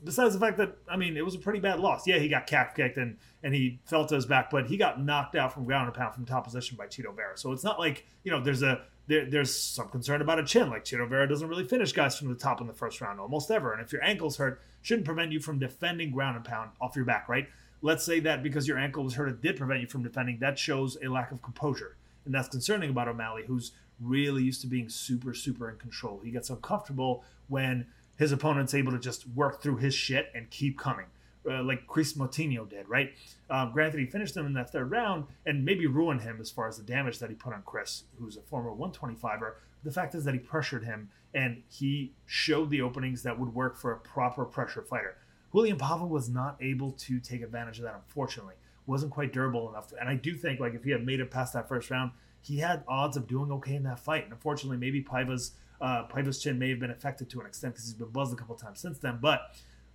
[0.04, 2.08] Besides the fact that I mean, it was a pretty bad loss.
[2.08, 5.04] Yeah, he got calf kicked and and he fell to his back, but he got
[5.04, 7.38] knocked out from ground and pound from top position by Chito Vera.
[7.38, 10.70] So it's not like you know there's a there, there's some concern about a chin.
[10.70, 13.52] Like Chito Vera doesn't really finish guys from the top in the first round almost
[13.52, 13.72] ever.
[13.72, 17.06] And if your ankle's hurt, shouldn't prevent you from defending ground and pound off your
[17.06, 17.48] back, right?
[17.84, 20.40] Let's say that because your ankle was hurt, it did prevent you from defending.
[20.40, 24.68] That shows a lack of composure, and that's concerning about O'Malley, who's really used to
[24.68, 26.20] being super super in control.
[26.24, 30.78] He gets uncomfortable when his opponent's able to just work through his shit and keep
[30.78, 31.06] coming,
[31.50, 33.14] uh, like Kris Moutinho did, right?
[33.50, 36.68] Um, granted, he finished him in that third round and maybe ruined him as far
[36.68, 39.54] as the damage that he put on Kris, who's a former 125er.
[39.84, 43.78] The fact is that he pressured him and he showed the openings that would work
[43.78, 45.18] for a proper pressure fighter.
[45.54, 48.56] Raulian Paiva was not able to take advantage of that, unfortunately.
[48.86, 49.92] Wasn't quite durable enough.
[50.00, 52.58] And I do think, like, if he had made it past that first round, he
[52.58, 54.24] had odds of doing okay in that fight.
[54.24, 57.86] And unfortunately, maybe Paiva's uh, Paiva's chin may have been affected to an extent because
[57.86, 59.20] he's been buzzed a couple times since then.
[59.22, 59.42] But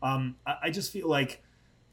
[0.03, 1.43] um, I, I just feel like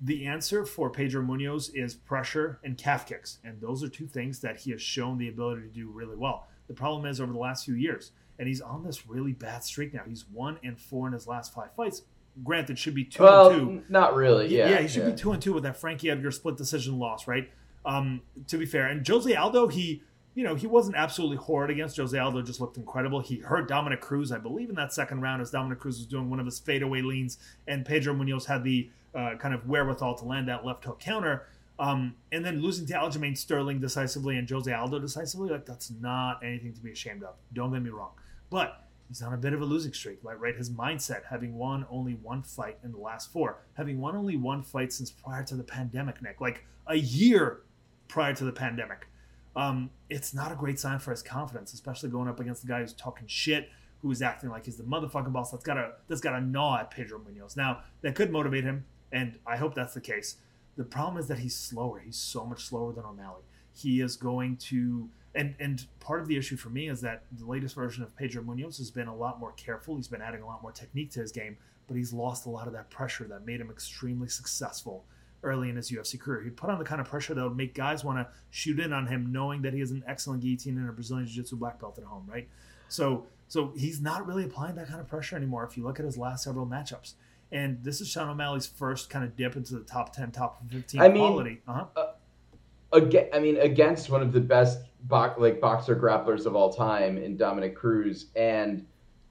[0.02, 4.40] the answer for Pedro Munhoz is pressure and calf kicks, and those are two things
[4.42, 6.48] that he has shown the ability to do really well.
[6.68, 9.94] The problem is over the last few years, and he's on this really bad streak
[9.94, 10.04] now.
[10.08, 12.04] He's one and four in his last five fights.
[12.44, 13.84] Granted, should be two Well, and two.
[13.90, 14.56] not really.
[14.56, 17.28] Yeah, Yeah, he should be two and two with that Frankie Edgar split decision loss,
[17.28, 17.50] right?
[17.86, 20.04] Um, to be fair, and Jose Aldo, he
[20.36, 23.20] you know he wasn't absolutely horrid against Jose Aldo, just looked incredible.
[23.20, 26.30] He hurt Dominick Cruz, I believe, in that second round as Dominick Cruz was doing
[26.30, 27.38] one of his fadeaway leans,
[27.68, 31.48] and Pedro Munhoz had the uh, kind of wherewithal to land that left hook counter.
[31.80, 36.44] Um, and then losing to Aljamain Sterling decisively and Jose Aldo decisively, like that's not
[36.44, 37.36] anything to be ashamed of.
[37.54, 38.12] Don't get me wrong,
[38.50, 40.38] but he's on a bit of a losing streak, right?
[40.38, 44.36] Right, his mindset, having won only one fight in the last four, having won only
[44.36, 47.62] one fight since prior to the pandemic, Nick, like a year
[48.10, 49.08] prior to the pandemic.
[49.60, 52.80] Um, it's not a great sign for his confidence, especially going up against the guy
[52.80, 53.68] who's talking shit,
[54.02, 55.52] who's acting like he's the motherfucking boss.
[55.52, 57.58] That's gotta that's gotta gnaw at Pedro Munhoz.
[57.58, 60.38] Now that could motivate him, and I hope that's the case.
[60.78, 62.00] The problem is that he's slower.
[62.00, 63.44] He's so much slower than O'Malley.
[63.74, 67.46] He is going to and and part of the issue for me is that the
[67.46, 69.98] latest version of Pedro Munhoz has been a lot more careful.
[69.98, 72.68] He's been adding a lot more technique to his game, but he's lost a lot
[72.68, 75.04] of that pressure that made him extremely successful
[75.44, 76.44] early in his UFC career.
[76.44, 78.92] He put on the kind of pressure that would make guys want to shoot in
[78.94, 81.98] on him, knowing that he has an excellent guillotine and a Brazilian Jiu-Jitsu black belt
[81.98, 82.48] at home, right?
[82.90, 85.64] So, so he's not really applying that kind of pressure anymore.
[85.64, 87.14] If you look at his last several matchups,
[87.52, 91.02] and this is Sean O'Malley's first kind of dip into the top ten, top fifteen
[91.02, 91.62] I mean, quality.
[91.68, 92.08] Uh-huh.
[92.92, 97.18] Again, I mean, against one of the best bo- like boxer grapplers of all time
[97.18, 98.86] in Dominick Cruz and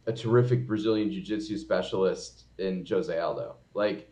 [0.06, 3.56] a terrific Brazilian jiu-jitsu specialist in Jose Aldo.
[3.74, 4.10] Like,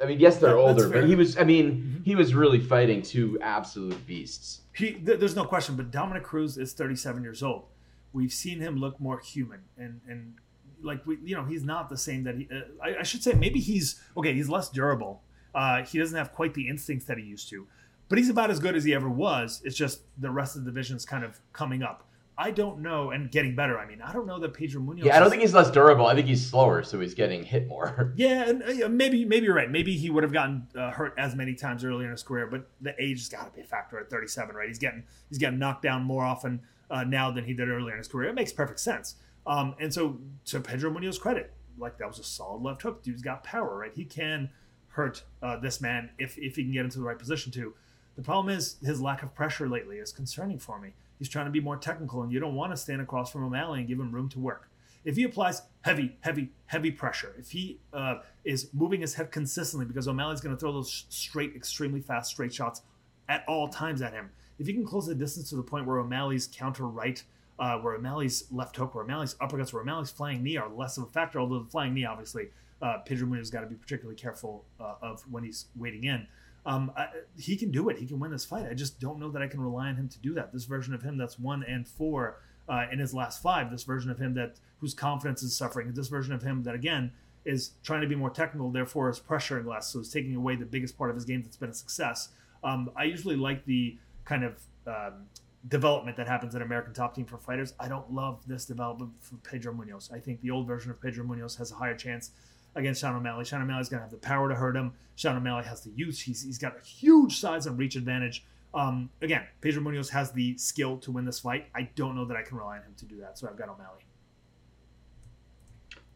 [0.00, 1.38] I mean, yes, they're That- older, but he was.
[1.38, 2.04] I mean, Mhm.
[2.04, 4.60] he was really fighting two absolute beasts.
[4.74, 7.64] He, th- there's no question, but Dominick Cruz is 37 years old.
[8.12, 10.34] We've seen him look more human, and and
[10.82, 12.46] like we, you know, he's not the same that he.
[12.52, 14.34] Uh, I, I should say maybe he's okay.
[14.34, 15.22] He's less durable.
[15.54, 17.66] Uh, he doesn't have quite the instincts that he used to,
[18.10, 19.62] but he's about as good as he ever was.
[19.64, 22.05] It's just the rest of the division's kind of coming up.
[22.38, 23.78] I don't know, and getting better.
[23.78, 25.04] I mean, I don't know that Pedro Munhoz.
[25.04, 26.06] Yeah, I don't think he's less durable.
[26.06, 28.12] I think he's slower, so he's getting hit more.
[28.16, 29.70] Yeah, and uh, maybe maybe you're right.
[29.70, 32.68] Maybe he would have gotten uh, hurt as many times earlier in his career, but
[32.80, 34.68] the age has got to be a factor at 37, right?
[34.68, 37.98] He's getting he's getting knocked down more often uh, now than he did earlier in
[37.98, 38.30] his career.
[38.30, 39.16] It makes perfect sense.
[39.46, 43.02] Um, and so, to Pedro Munhoz's credit, like that was a solid left hook.
[43.02, 43.92] Dude's got power, right?
[43.94, 44.50] He can
[44.88, 47.74] hurt uh, this man if if he can get into the right position to.
[48.16, 50.94] The problem is his lack of pressure lately is concerning for me.
[51.18, 53.80] He's trying to be more technical, and you don't want to stand across from O'Malley
[53.80, 54.70] and give him room to work.
[55.04, 59.86] If he applies heavy, heavy, heavy pressure, if he uh, is moving his head consistently,
[59.86, 62.82] because O'Malley's going to throw those straight, extremely fast straight shots
[63.28, 64.30] at all times at him.
[64.58, 67.22] If he can close the distance to the point where O'Malley's counter right,
[67.58, 71.04] uh, where O'Malley's left hook, where O'Malley's uppercuts, where O'Malley's flying knee are less of
[71.04, 72.48] a factor, although the flying knee, obviously,
[72.82, 76.26] uh, Pedro Munhoz's got to be particularly careful uh, of when he's waiting in.
[76.66, 77.06] Um, I,
[77.38, 77.96] he can do it.
[77.96, 78.66] He can win this fight.
[78.68, 80.52] I just don't know that I can rely on him to do that.
[80.52, 83.70] This version of him that's one and four uh, in his last five.
[83.70, 85.92] This version of him that whose confidence is suffering.
[85.92, 87.12] This version of him that again
[87.44, 89.92] is trying to be more technical, therefore is pressuring less.
[89.92, 92.30] So is taking away the biggest part of his game that's been a success.
[92.64, 95.26] Um, I usually like the kind of um,
[95.68, 97.74] development that happens in American Top Team for fighters.
[97.78, 100.12] I don't love this development for Pedro Munhoz.
[100.12, 102.32] I think the old version of Pedro Munhoz has a higher chance
[102.76, 103.44] against Sean O'Malley.
[103.44, 104.92] Sean O'Malley's going to have the power to hurt him.
[105.16, 106.20] Sean O'Malley has the youth.
[106.20, 108.44] He's, he's got a huge size and reach advantage.
[108.74, 111.66] Um, again, Pedro Munhoz has the skill to win this fight.
[111.74, 113.68] I don't know that I can rely on him to do that, so I've got
[113.70, 114.04] O'Malley.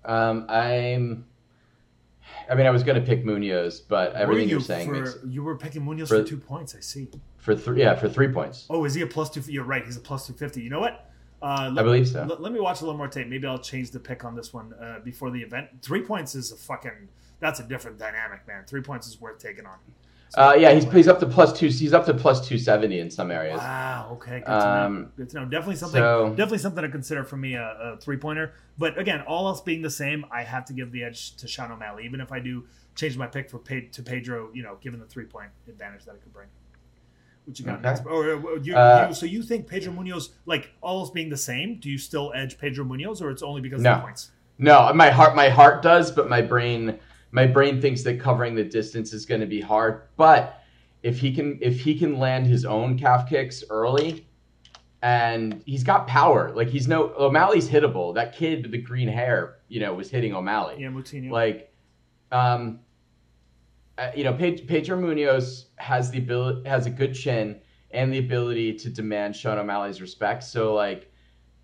[0.05, 1.25] Um, I'm.
[2.49, 5.17] I mean, I was going to pick Munhoz, but everything you you're saying for, makes
[5.27, 6.75] you were picking Munhoz for- for, two points.
[6.77, 7.09] I see.
[7.39, 7.81] for three.
[7.81, 8.67] Yeah, for three points.
[8.71, 9.41] Oh, is he a plus two?
[9.47, 9.85] You're right.
[9.85, 10.63] He's a plus two fifty.
[10.63, 11.10] You know what?
[11.43, 12.25] Uh, I believe so.
[12.29, 13.27] Let, let me watch a little more tape.
[13.29, 15.69] Maybe I'll change the pick on this one uh, before the event.
[15.83, 17.09] Three points is a fucking.
[17.41, 18.65] That's a different dynamic, man.
[18.67, 19.77] Three points is worth taking on.
[20.29, 21.69] So- Uh, yeah, he's, he's up to plus two.
[21.69, 23.59] He's up to plus two seventy in some areas.
[23.59, 24.11] Wow.
[24.13, 24.41] Okay.
[24.41, 24.85] Good to know.
[24.87, 25.45] Um, Good to know.
[25.47, 25.99] Definitely something.
[26.01, 27.55] so- definitely something to consider for me.
[27.55, 28.53] A, a three pointer.
[28.79, 31.73] But again, all else being the same, I have to give the edge to Sean
[31.73, 34.51] O'Malley, even if I do change my pick for to Pedro.
[34.53, 36.49] You know, given the three point advantage that it could bring.
[37.51, 37.83] What you got Okay.
[37.83, 38.07] next?
[38.07, 41.37] Or uh, you, Uh, you, so you think Pedro Munhoz, like all else being the
[41.37, 43.95] same, do you still edge Pedro Munhoz, or it's only because No.
[43.95, 44.31] of the points?
[44.59, 46.97] No, my heart, my heart does, but my brain,
[47.33, 50.03] my brain thinks that covering the distance is going to be hard.
[50.17, 50.63] But
[51.03, 54.29] if he can, if he can land his own calf kicks early,
[55.03, 58.15] and he's got power, like he's no O'Malley's hittable.
[58.15, 60.77] That kid with the green hair, you know, was hitting O'Malley.
[60.79, 61.31] Yeah, Moutinho.
[61.33, 61.73] Like,
[62.31, 62.90] um, uh,
[64.01, 67.61] Uh, you know, Pe- Pedro Munhoz has the ability, has a good chin
[67.91, 70.43] and the ability to demand Sean O'Malley's respect.
[70.43, 71.13] So, like,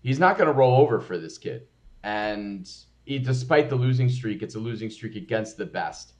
[0.03, 1.67] he's not going to roll over for this kid.
[2.03, 2.69] And
[3.05, 6.13] he, despite the losing streak, it's a losing streak against the best.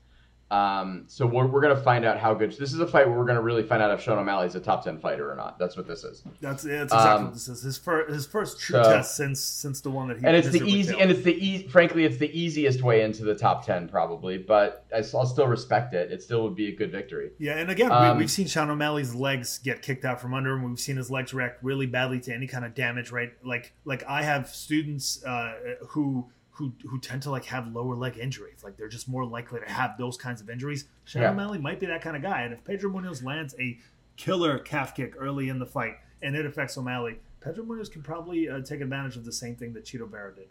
[0.50, 2.52] Um, so we're, we're going to find out how good.
[2.54, 4.62] This is a fight where we're going to really find out if Sean O'Malley's a
[4.62, 5.60] top ten fighter or not.
[5.60, 6.24] That's what this is.
[6.40, 7.62] That's that's exactly Um, what this is.
[7.64, 10.50] His first his first true so- test since since the one that he and it's
[10.50, 13.90] the easy and it's the easy frankly it's the easiest way into the top 10
[13.90, 17.58] probably but I, will still respect it it still would be a good victory Yeah,
[17.58, 20.64] and again, Um, we, we've seen Sean O'Malley's legs get kicked out from under him.
[20.64, 23.12] We've seen his legs react really badly to any kind of damage.
[23.12, 25.54] Right, like like I have students uh,
[25.90, 28.63] who who who tend to like have lower leg injuries.
[28.63, 30.86] Like they're just more likely to have those kinds of injuries.
[31.06, 31.32] Sean Yeah.
[31.32, 32.41] O'Malley might be that kind of guy.
[32.41, 33.78] And if Pedro Munhoz lands a
[34.15, 38.50] killer calf kick early in the fight and it affects O'Malley, Pedro Munoz can probably
[38.50, 40.48] uh, take advantage of the same thing that Chito Vera did.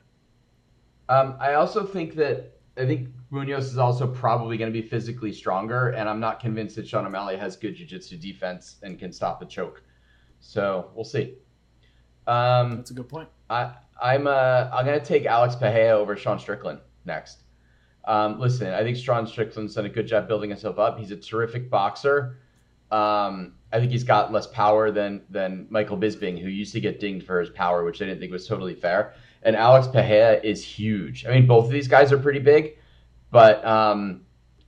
[1.09, 5.33] um, i also think that i think munhoz is also probably going to be physically
[5.33, 9.39] stronger and i'm not convinced that sean o'malley has good jiu-jitsu defense and can stop
[9.41, 9.83] the choke
[10.41, 11.35] so we'll see
[12.27, 13.29] um, That's a good point.
[13.49, 17.43] I, I'm uh, I'm gonna take Alex Pereira over Sean Strickland next.
[18.05, 20.99] Um, listen, I think Sean Strickland's done a good job building himself up.
[20.99, 22.39] He's a terrific boxer.
[22.91, 27.01] Um, I think he's got less power than than Michael Bisping, who used to get
[27.01, 29.15] dinged for his power, which I didn't think was totally fair.
[29.43, 31.27] And Alex Pereira is huge.
[31.27, 32.79] I mean, both of these guys are pretty big,
[33.31, 34.23] but um,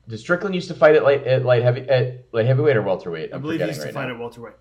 [0.08, 3.32] Does Strickland used to fight at light at light heavy at light heavyweight or welterweight?
[3.32, 4.14] I I'm believe he used to right fight now.
[4.14, 4.54] at welterweight.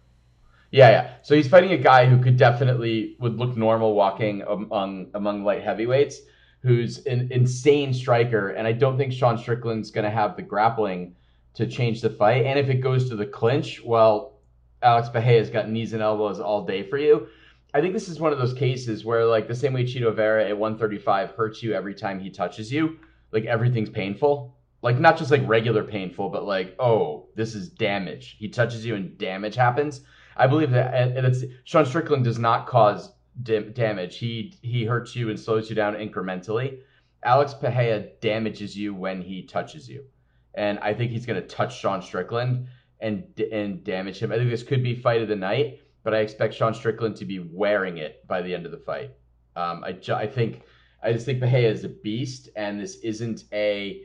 [0.71, 1.13] Yeah, yeah.
[1.23, 5.63] So he's fighting a guy who could definitely would look normal walking among among light
[5.63, 6.19] heavyweights,
[6.61, 11.15] who's an insane striker, and I don't think Sean Strickland's going to have the grappling
[11.53, 12.45] to change the fight.
[12.45, 14.39] And if it goes to the clinch, well,
[14.83, 17.27] Alex Pereira's got knees and elbows all day for you.
[17.73, 20.45] I think this is one of those cases where, like, the same way Chito Vera
[20.45, 22.97] at 135 hurts you every time he touches you,
[23.31, 24.55] like everything's painful.
[24.81, 28.35] Like not just like regular painful, but like, oh, this is damage.
[28.37, 30.01] He touches you and damage happens.
[30.37, 33.11] I believe that, and it's Sean Strickland does not cause
[33.43, 34.17] dim- damage.
[34.17, 36.79] He he hurts you and slows you down incrementally.
[37.23, 40.05] Alex Pereira damages you when he touches you,
[40.53, 42.67] and I think he's going to touch Sean Strickland
[42.99, 44.31] and and damage him.
[44.31, 47.25] I think this could be fight of the night, but I expect Sean Strickland to
[47.25, 49.11] be wearing it by the end of the fight.
[49.55, 50.61] Um, I I think
[51.03, 54.01] I just think Pereira is a beast, and this isn't a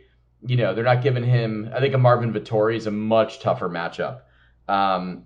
[0.47, 1.71] you know they're not giving him.
[1.75, 4.23] I think a Marvin Vettori is a much tougher matchup.
[4.69, 5.25] Um,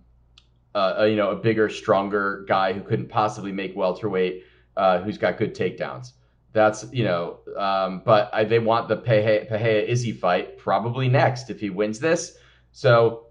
[0.77, 4.45] uh, a, you know, a bigger, stronger guy who couldn't possibly make welterweight,
[4.77, 6.13] uh, who's got good takedowns.
[6.53, 11.49] That's you know, um, but I, they want the Pehe, Pehe Izzy fight probably next
[11.49, 12.37] if he wins this.
[12.73, 13.29] So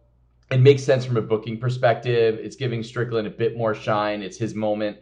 [0.49, 2.39] it makes sense from a booking perspective.
[2.41, 4.23] It's giving Strickland a bit more shine.
[4.23, 4.97] It's his moment,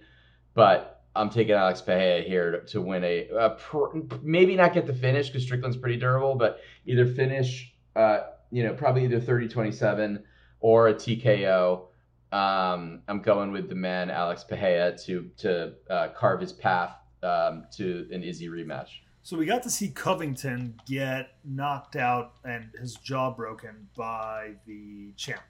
[0.54, 4.86] but I'm taking Alex Pereira here to, to win a, a pr- maybe not get
[4.86, 10.24] the finish because Strickland's pretty durable, but either finish, uh, you know, probably either 30-27
[10.60, 11.88] or a TKO.
[12.34, 17.66] Um, I'm going with the man Alex Pereira to to uh, carve his path um,
[17.78, 18.88] to an Izzy rematch.
[19.22, 25.14] So we got to see Covington get knocked out and his jaw broken by the
[25.16, 25.44] champ.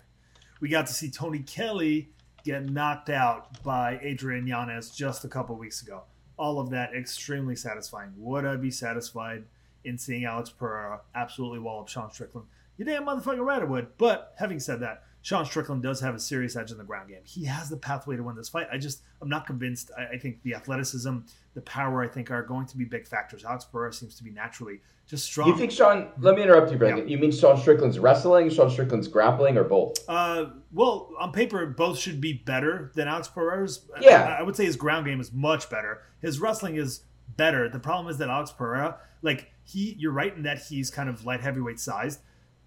[0.60, 2.10] We got to see Tony Kelley
[2.43, 6.04] get knocked out by Adrian Yanez just a couple weeks ago.
[6.38, 8.12] All of that extremely satisfying.
[8.17, 9.46] Would I be satisfied
[9.86, 12.48] in seeing Alex Pereira absolutely wallop Sean Strickland?
[12.76, 13.98] You damn motherfucking right I would.
[13.98, 17.21] But having said that, Sean Strickland does have a serious edge in the ground game.
[17.23, 18.67] He has the pathway to win this fight.
[18.69, 19.89] I just, I'm not convinced.
[19.97, 21.19] I, I think the athleticism,
[21.53, 23.45] the power, I think are going to be big factors.
[23.45, 25.47] Alex Pereira seems to be naturally just strong.
[25.47, 26.09] You think Sean?
[26.19, 27.07] Let me interrupt you, Brendan.
[27.07, 27.15] Yeah.
[27.15, 29.97] You mean Sean Strickland's wrestling, Sean Strickland's grappling, or both?
[30.09, 33.86] Uh, well, on paper, both should be better than Alex Pereira's.
[34.01, 34.25] Yeah.
[34.25, 36.01] I, I would say his ground game is much better.
[36.21, 37.03] His wrestling is
[37.38, 37.69] better.
[37.69, 41.23] The problem is that Alex Pereira, like he, you're right in that he's kind of
[41.23, 42.19] light heavyweight sized.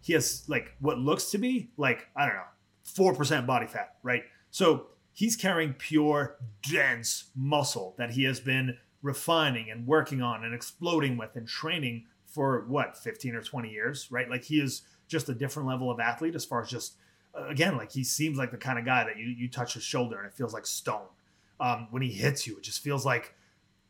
[0.02, 2.42] He has like what looks to be like I don't know
[2.84, 4.22] four percent body fat, right?
[4.50, 10.54] So he's carrying pure dense muscle that he has been refining and working on and
[10.54, 14.28] exploding with and training for what 15 or 20 years, right?
[14.28, 16.96] Like he is just a different level of athlete as far as just
[17.34, 19.82] uh, again, like he seems like the kind of guy that you you touch his
[19.82, 21.06] shoulder and it feels like stone.
[21.58, 23.34] Um, when he hits you, it just feels like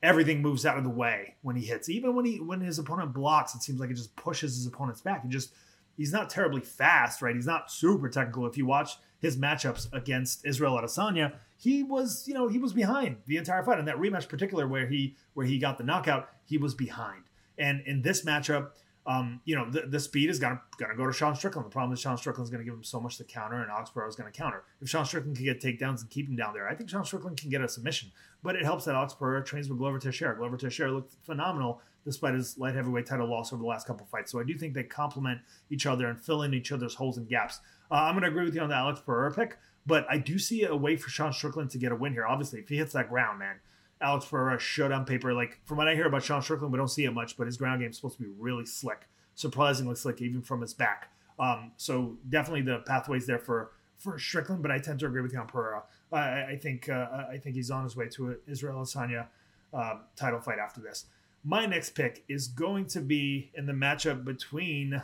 [0.03, 1.89] everything moves out of the way when he hits.
[1.89, 5.01] Even when he when his opponent blocks, it seems like it just pushes his opponent's
[5.01, 5.25] back.
[5.25, 5.53] He just
[5.97, 7.35] he's not terribly fast, right?
[7.35, 8.47] He's not super technical.
[8.47, 13.17] If you watch his matchups against Israel Adesanya, he was, you know, he was behind
[13.27, 13.79] the entire fight.
[13.79, 17.25] In that rematch, particular where he where he got the knockout, he was behind.
[17.59, 18.71] And in this matchup,
[19.07, 21.67] um, you know, the, the speed is gonna gonna go to Sean Strickland.
[21.67, 24.17] The problem is Sean Strickland's gonna give him so much to counter, and Pereira is
[24.17, 24.65] gonna counter.
[24.81, 27.37] If Sean Strickland can get takedowns and keep him down there, I think Sean Strickland
[27.37, 28.11] can get a submission.
[28.43, 30.37] But it helps that Pereira trains with Glover Teixeira.
[30.37, 34.33] Glover Teixeira looked phenomenal despite his light heavyweight title loss over the last couple fights.
[34.33, 37.29] So I do think they complement each other and fill in each other's holes and
[37.29, 37.61] gaps.
[37.91, 40.39] Uh, I'm going to agree with you on the Alex Pereira pick, but I do
[40.39, 42.25] see a way for Sean Strickland to get a win here.
[42.25, 43.57] Obviously, if he hits that ground, man,
[44.01, 45.35] Alex Pereira should on paper.
[45.35, 47.57] Like from what I hear about Sean Strickland, we don't see it much, but his
[47.57, 51.11] ground game is supposed to be really slick, surprisingly slick, even from his back.
[51.39, 55.33] Um, so definitely the pathways there for for Strickland, but I tend to agree with
[55.33, 55.83] you on Pereira.
[56.13, 59.27] I, I think uh, I think he's on his way to an Israel Adesanya
[59.73, 61.07] uh, title fight after this.
[61.49, 65.01] My next pick is going to be in the matchup between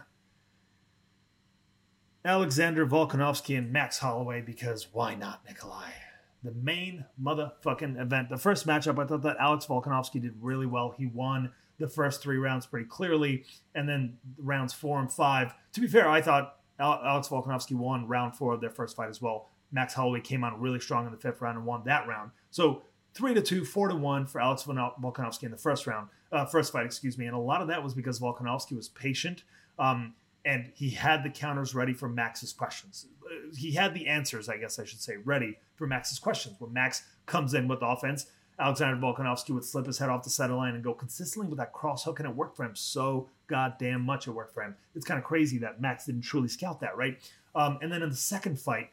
[2.24, 5.90] Alexander Volkanovski and Max Holloway because why not, Nikolai?
[6.42, 8.28] The main motherfucking event.
[8.28, 10.92] The first matchup, I thought that Alex Volkanovski did really well.
[10.98, 13.44] He won the first three rounds pretty clearly,
[13.76, 15.54] and then rounds four and five.
[15.74, 19.22] To be fair, I thought Alex Volkanovski won round four of their first fight as
[19.22, 19.48] well.
[19.70, 22.32] Max Holloway came on really strong in the fifth round and won that round.
[22.50, 22.82] So
[23.14, 26.72] three to two, four to one for Alex Volkanovski in the first round, uh, first
[26.72, 27.26] fight, excuse me.
[27.26, 29.44] And a lot of that was because Volkanovski was patient,
[29.78, 33.06] um, and he had the counters ready for Max's questions.
[33.24, 36.56] Uh, He had the answers, I guess I should say, ready for Max's questions.
[36.58, 38.26] When Max comes in with offense,
[38.58, 41.72] Alexander Volkanovski would slip his head off the center line and go consistently with that
[41.72, 44.26] cross hook, and it worked for him so goddamn much.
[44.26, 44.76] It worked for him.
[44.94, 47.18] It's kind of crazy that Max didn't truly scout that, right?
[47.54, 48.90] Um, and then in the second fight,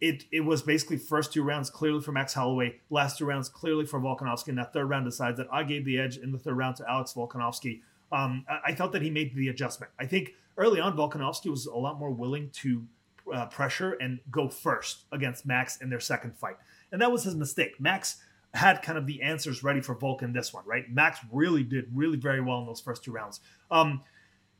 [0.00, 3.86] it it was basically first two rounds clearly for Max Holloway, last two rounds clearly
[3.86, 6.56] for Volkanovski, and that third round decides that I gave the edge in the third
[6.56, 7.80] round to Alex Volkanovski.
[8.12, 9.92] Um, I, I felt that he made the adjustment.
[9.98, 12.86] I think early on, Volkanovski was a lot more willing to
[13.32, 16.56] uh, pressure and go first against Max in their second fight.
[16.92, 17.80] And that was his mistake.
[17.80, 18.22] Max
[18.54, 20.90] had kind of the answers ready for Volk in this one, right?
[20.90, 23.40] Max really did really very well in those first two rounds.
[23.70, 24.02] Um,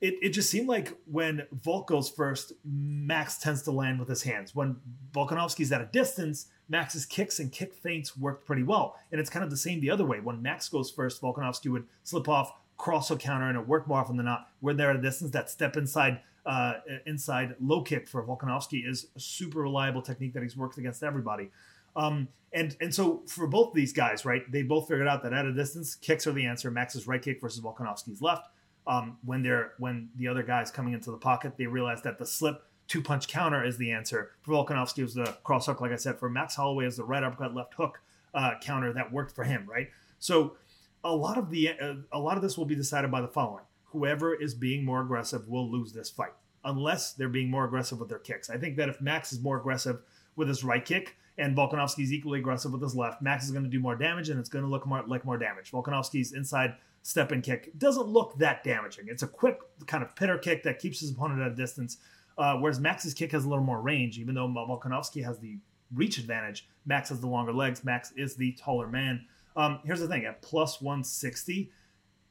[0.01, 4.23] it, it just seemed like when Volk goes first, Max tends to land with his
[4.23, 4.55] hands.
[4.55, 4.77] When
[5.13, 8.97] Volkanovski's at a distance, Max's kicks and kick feints worked pretty well.
[9.11, 10.21] And it's kind of the same the other way.
[10.21, 13.99] When Max goes first, Volkanovski would slip off, cross hook counter, and it worked more
[13.99, 14.49] often than not.
[14.61, 16.75] When they're at a distance, that step inside uh,
[17.07, 21.51] inside low kick for Volkanovski is a super reliable technique that he's worked against everybody.
[21.97, 25.45] Um, and and so for both these guys, right, they both figured out that at
[25.45, 26.71] a distance, kicks are the answer.
[26.71, 28.47] Max's right kick versus Volkanovski's left.
[28.87, 32.27] Um, when they're when the other guy's coming into the pocket, they realize that the
[32.27, 34.33] slip two punch counter is the answer.
[34.43, 36.19] For Volkanovski, was the cross hook, like I said.
[36.19, 38.01] For Max Holloway, is the right uppercut, left hook
[38.35, 39.89] uh, counter that worked for him, right?
[40.19, 40.57] So
[41.03, 43.65] a lot of the uh, a lot of this will be decided by the following:
[43.87, 46.33] whoever is being more aggressive will lose this fight,
[46.65, 48.51] unless they're being more aggressive with their kicks.
[48.51, 50.01] I think that if Max is more aggressive
[50.37, 53.65] with his right kick and Volkanovski is equally aggressive with his left, Max is going
[53.65, 55.71] to do more damage, and it's going to look more like more damage.
[55.71, 56.75] Volkanovski's inside
[57.07, 59.07] step and kick doesn't look that damaging.
[59.09, 61.99] It's a quick kind of pitter kick that keeps his opponent at a distance
[62.39, 65.59] uh, whereas Max's kick has a little more range, even though Volkanovski has the
[65.95, 66.69] reach advantage.
[66.85, 67.85] Max has the longer legs.
[67.85, 69.25] Max is the taller man.
[69.57, 71.71] Um, here's the thing: at plus 160,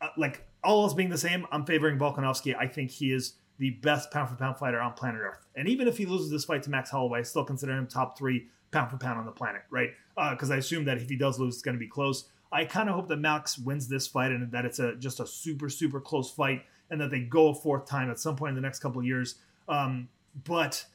[0.01, 2.55] uh, like all else being the same, I'm favoring Volkanovski.
[2.57, 5.47] I think he is the best pound for pound fighter on planet Earth.
[5.55, 8.17] And even if he loses this fight to Max Holloway, I still consider him top
[8.17, 9.91] three pound for pound on the planet, right?
[10.31, 12.29] Because uh, I assume that if he does lose, it's going to be close.
[12.51, 15.27] I kind of hope that Max wins this fight and that it's a just a
[15.27, 18.55] super super close fight, and that they go a fourth time at some point in
[18.55, 19.35] the next couple years.
[19.67, 20.09] Um,
[20.43, 20.85] but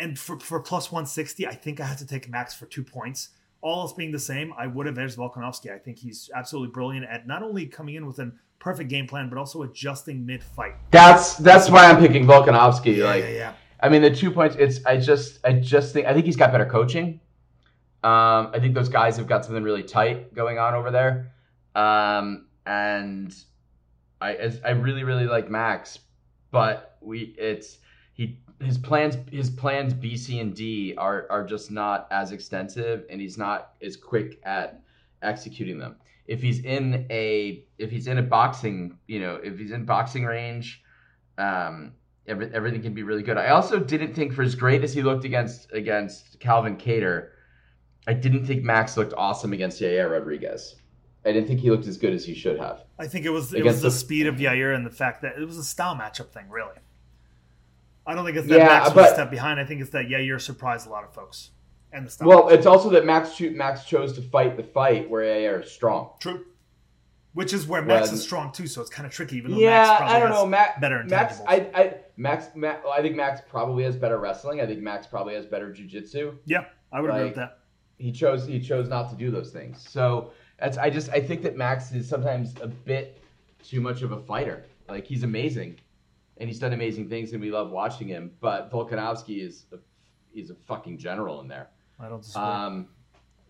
[0.00, 3.30] and for, for plus 160, I think I have to take Max for two points.
[3.60, 5.72] All else being the same, I would have edged Volkanovski.
[5.72, 9.28] I think he's absolutely brilliant at not only coming in with a perfect game plan,
[9.28, 10.74] but also adjusting mid fight.
[10.90, 12.96] That's that's why I'm picking Volkanovski.
[12.96, 13.52] Yeah, like, yeah, yeah.
[13.80, 14.56] I mean, the two points.
[14.58, 17.20] It's I just I just think I think he's got better coaching.
[18.02, 21.32] Um, I think those guys have got something really tight going on over there,
[21.74, 23.32] um, and
[24.20, 26.00] I I really really like Max,
[26.50, 27.78] but we it's
[28.14, 33.04] he his plans his plans B, C, and D are are just not as extensive,
[33.10, 34.82] and he's not as quick at
[35.22, 35.96] executing them.
[36.26, 40.24] If he's in a if he's in a boxing, you know, if he's in boxing
[40.24, 40.82] range,
[41.38, 41.92] um,
[42.26, 43.36] every, everything can be really good.
[43.36, 47.30] I also didn't think for as great as he looked against against Calvin Kattar,
[48.06, 50.76] I didn't think Max looked awesome against Yair Rodriguez.
[51.24, 52.84] I didn't think he looked as good as he should have.
[52.98, 55.38] I think it was it was the, the speed of Yair and the fact that
[55.38, 56.74] it was a style matchup thing, really.
[58.04, 59.60] I don't think it's that Yeah, Max was but- a step behind.
[59.60, 61.50] I think it's that Yair surprised a lot of folks.
[61.92, 62.26] And the style.
[62.26, 66.10] Well, it's also that Max Max chose to fight the fight where Yair is strong.
[66.18, 66.46] true.
[67.34, 69.36] Which is where Max Well, is strong too, so it's kind of tricky.
[69.36, 70.46] Even though Yeah, Max probably I don't know.
[70.46, 71.40] Max, better Max.
[71.46, 74.60] I, I, Max, Ma I think Max probably has better wrestling.
[74.60, 76.36] I think Max probably has better jujitsu.
[76.46, 77.58] yeah, I would agree with that.
[78.02, 79.88] He chose he chose not to do those things.
[79.88, 83.22] So that's I just I think that Max is sometimes a bit
[83.62, 84.64] too much of a fighter.
[84.88, 85.78] Like he's amazing,
[86.38, 88.32] and he's done amazing things, and we love watching him.
[88.40, 89.76] But Volkanovski is a,
[90.34, 91.68] he's a fucking general in there.
[92.00, 92.42] I don't disagree.
[92.42, 92.88] Um,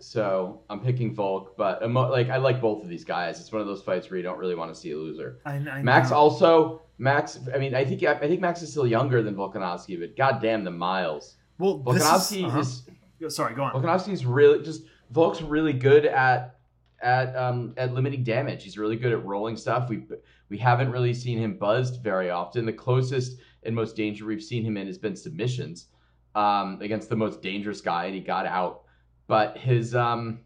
[0.00, 3.40] so I'm picking Volk, but emo- like I like both of these guys.
[3.40, 5.38] It's one of those fights where you don't really want to see a loser.
[5.46, 6.16] I, I Max know.
[6.16, 7.38] also Max.
[7.54, 10.70] I mean, I think I think Max is still younger than Volkanovski, but goddamn the
[10.70, 11.36] miles.
[11.56, 12.58] well, Volkanovski uh-huh.
[12.58, 12.82] is
[13.28, 13.54] sorry.
[13.54, 13.72] Go on.
[13.72, 16.58] Volkanovski's really just Volk's really good at
[17.02, 18.62] at um at limiting damage.
[18.62, 19.88] He's really good at rolling stuff.
[19.88, 20.04] We
[20.48, 22.64] we haven't really seen him buzzed very often.
[22.64, 25.88] The closest and most danger we've seen him in has been submissions
[26.34, 28.82] um against the most dangerous guy, and he got out.
[29.26, 30.40] But his um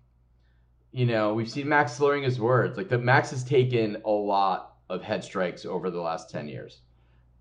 [0.93, 2.79] you know, we've seen Max slurring his words.
[2.79, 6.81] Like the Max has taken a lot of head strikes over the last 10 years.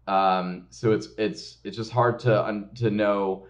[0.08, 3.48] Um so it's it's it's just hard to to know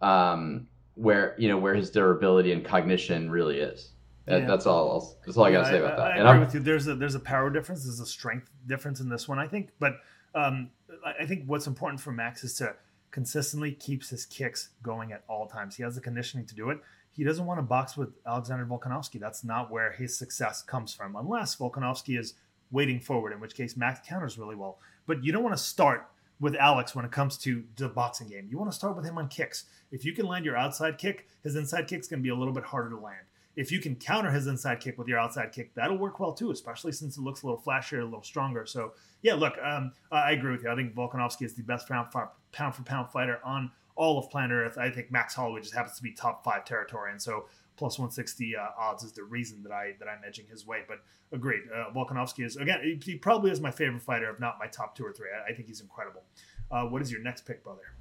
[0.00, 0.68] um
[0.98, 3.92] where you know where his durability and cognition really is.
[4.26, 4.46] That, Yeah.
[4.46, 4.90] That's all.
[4.90, 6.02] I'll, that's all I gotta Yeah, say about I, that.
[6.02, 6.60] I and agree I'm, with you.
[6.60, 7.84] There's a there's a power difference.
[7.84, 9.70] There's a strength difference in this one, I think.
[9.78, 9.94] But
[10.34, 10.70] um,
[11.06, 12.74] I I think what's important for Max is to
[13.10, 15.76] consistently keeps his kicks going at all times.
[15.76, 16.78] He has the conditioning to do it.
[17.12, 19.18] He doesn't want to box with Alexander Volkanovski.
[19.18, 22.34] That's not where his success comes from, unless Volkanovski is
[22.70, 24.78] waiting forward, in which case Max counters really well.
[25.06, 26.06] But you don't want to start
[26.40, 28.46] with Alex when it comes to the boxing game.
[28.48, 29.64] You want to start with him on kicks.
[29.90, 32.54] If you can land your outside kick, his inside kick's going to be a little
[32.54, 33.26] bit harder to land
[33.58, 36.52] if you can counter his inside kick with your outside kick, that'll work well too,
[36.52, 38.64] especially since it looks a little flashier, a little stronger.
[38.64, 40.70] So, yeah, look, um, I agree with you.
[40.70, 44.30] I think Volkanovski is the best pound for, pound for pound fighter on all of
[44.30, 44.78] planet Earth.
[44.78, 47.10] I think Max Holloway just happens to be top five territory.
[47.10, 47.46] And so,
[47.78, 50.80] plus 160 uh, odds is the reason that I that I'm edging his way.
[50.86, 50.98] But
[51.32, 54.96] agreed, uh, Volkanovski is again he, probably is my favorite fighter, if not my top
[54.96, 55.28] two or three.
[55.32, 56.24] I, I think he's incredible.
[56.70, 57.94] Uh, what is your next pick, brother?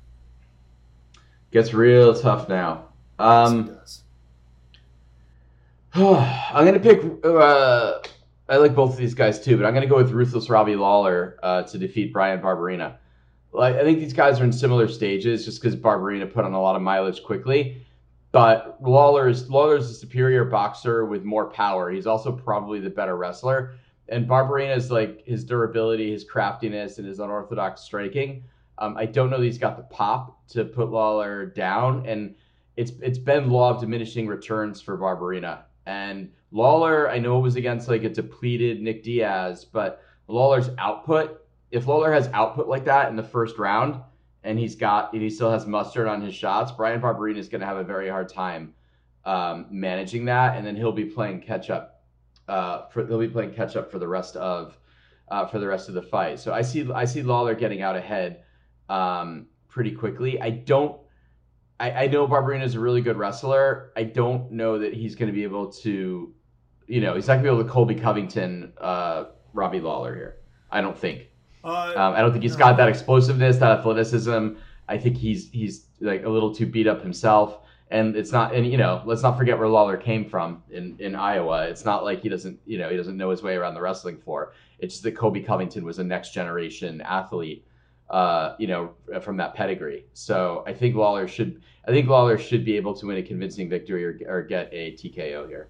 [1.52, 2.90] Gets real tough now.
[3.20, 4.04] Um, yes,
[5.94, 7.02] I'm gonna pick.
[7.24, 8.00] Uh,
[8.50, 11.38] I like both of these guys too, but I'm gonna go with Ruthless Robbie Lawler
[11.44, 12.96] uh, to defeat Bryan Barberena.
[13.54, 16.62] Like I think these guys are in similar stages, just because Barberena put on a
[16.62, 17.84] lot of mileage quickly.
[18.32, 21.90] But Lawler is Lawler's a superior boxer with more power.
[21.90, 23.76] He's also probably the better wrestler.
[24.10, 28.44] And Barberena is like his durability, his craftiness, and his unorthodox striking.
[28.78, 32.36] Um, I don't know that he's got the pop to put Lawler down, and
[32.76, 35.64] it's it's been law of diminishing returns for Barberena.
[35.86, 41.46] And Lawler, I know it was against like a depleted Nick Diaz, but Lawler's output,
[41.72, 44.02] if Lawler has output like that in the first round,
[44.48, 47.60] and he's got and he still has mustard on his shots, Bryan Barberena is going
[47.60, 48.74] to have a very hard time
[49.26, 52.02] um, managing that, and then he'll be playing catch up.
[52.48, 54.80] Uh, for he'll be playing catch up for the rest of
[55.30, 56.40] uh, for the rest of the fight.
[56.40, 58.44] So I see I see Lawler getting out ahead
[58.88, 60.42] um, pretty quickly.
[60.42, 60.98] I don't.
[61.80, 63.92] I, I know Barberena is a really good wrestler.
[63.98, 66.34] I don't know that he's going to be able to,
[66.88, 70.38] you know, he's not going to be able to Colby Covington, uh, Robbie Lawler here.
[70.72, 71.28] I don't think.
[71.64, 74.50] Uh, um, I don't think he's got that explosiveness, that athleticism.
[74.88, 77.60] I think he's he's like a little too beat up himself.
[77.90, 81.16] And it's not, and you know, let's not forget where Lawler came from in, in
[81.16, 81.68] Iowa.
[81.68, 84.18] It's not like he doesn't, you know, he doesn't know his way around the wrestling
[84.18, 84.52] floor.
[84.80, 87.66] It's just that Colby Covington was a next generation athlete
[88.10, 90.06] uh, you know, from that pedigree.
[90.14, 93.70] So I think Lawler should, I think Lawler should be able to win a convincing
[93.70, 95.68] victory or, or get a TKO here.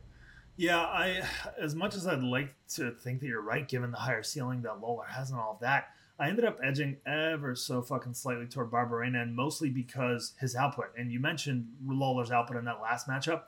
[0.57, 1.21] Yeah, I,
[1.61, 4.81] as much as I'd like to think that you're right, given the higher ceiling that
[4.81, 5.89] Lawler has and all of that,
[6.19, 10.87] I ended up edging ever so fucking slightly toward Barberena, and mostly because his output.
[10.97, 13.43] And you mentioned Lawler's output in that last matchup,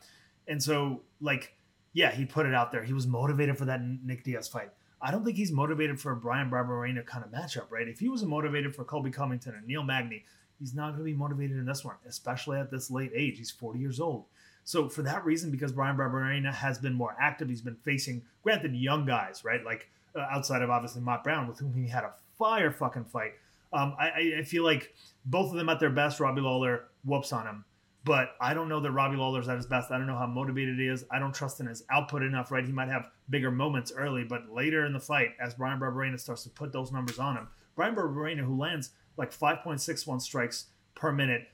[0.48, 1.56] and so like,
[1.94, 2.84] yeah, he put it out there.
[2.84, 4.70] He was motivated for that Nick Diaz fight.
[5.02, 7.88] I don't think he's motivated for a Bryan Barberena kind of matchup, right?
[7.88, 10.26] If he was motivated for Colby Covington and Neil Magny,
[10.60, 13.38] he's not going to be motivated in this one, especially at this late age.
[13.40, 14.26] He's 40 years old.
[14.64, 18.76] So for that reason, because Bryan Barberena has been more active, he's been facing, granted,
[18.76, 19.64] young guys, right?
[19.64, 23.34] Like uh, outside of obviously Matt Brown, with whom he had a fire fucking fight.
[23.72, 24.94] Um, I, I feel like
[25.26, 27.66] both of them at their best, Robbie Lawler whoops on him.
[28.06, 29.92] But I don't know that Robbie Lawler's at his best.
[29.92, 31.04] I don't know how motivated he is.
[31.12, 32.66] I don't trust in his output enough, right?
[32.66, 36.44] He might have bigger moments early, but later in the fight, as Bryan Barberena starts
[36.44, 41.50] to put those numbers on him, Bryan Barberena, who lands like 5.61 strikes per minute,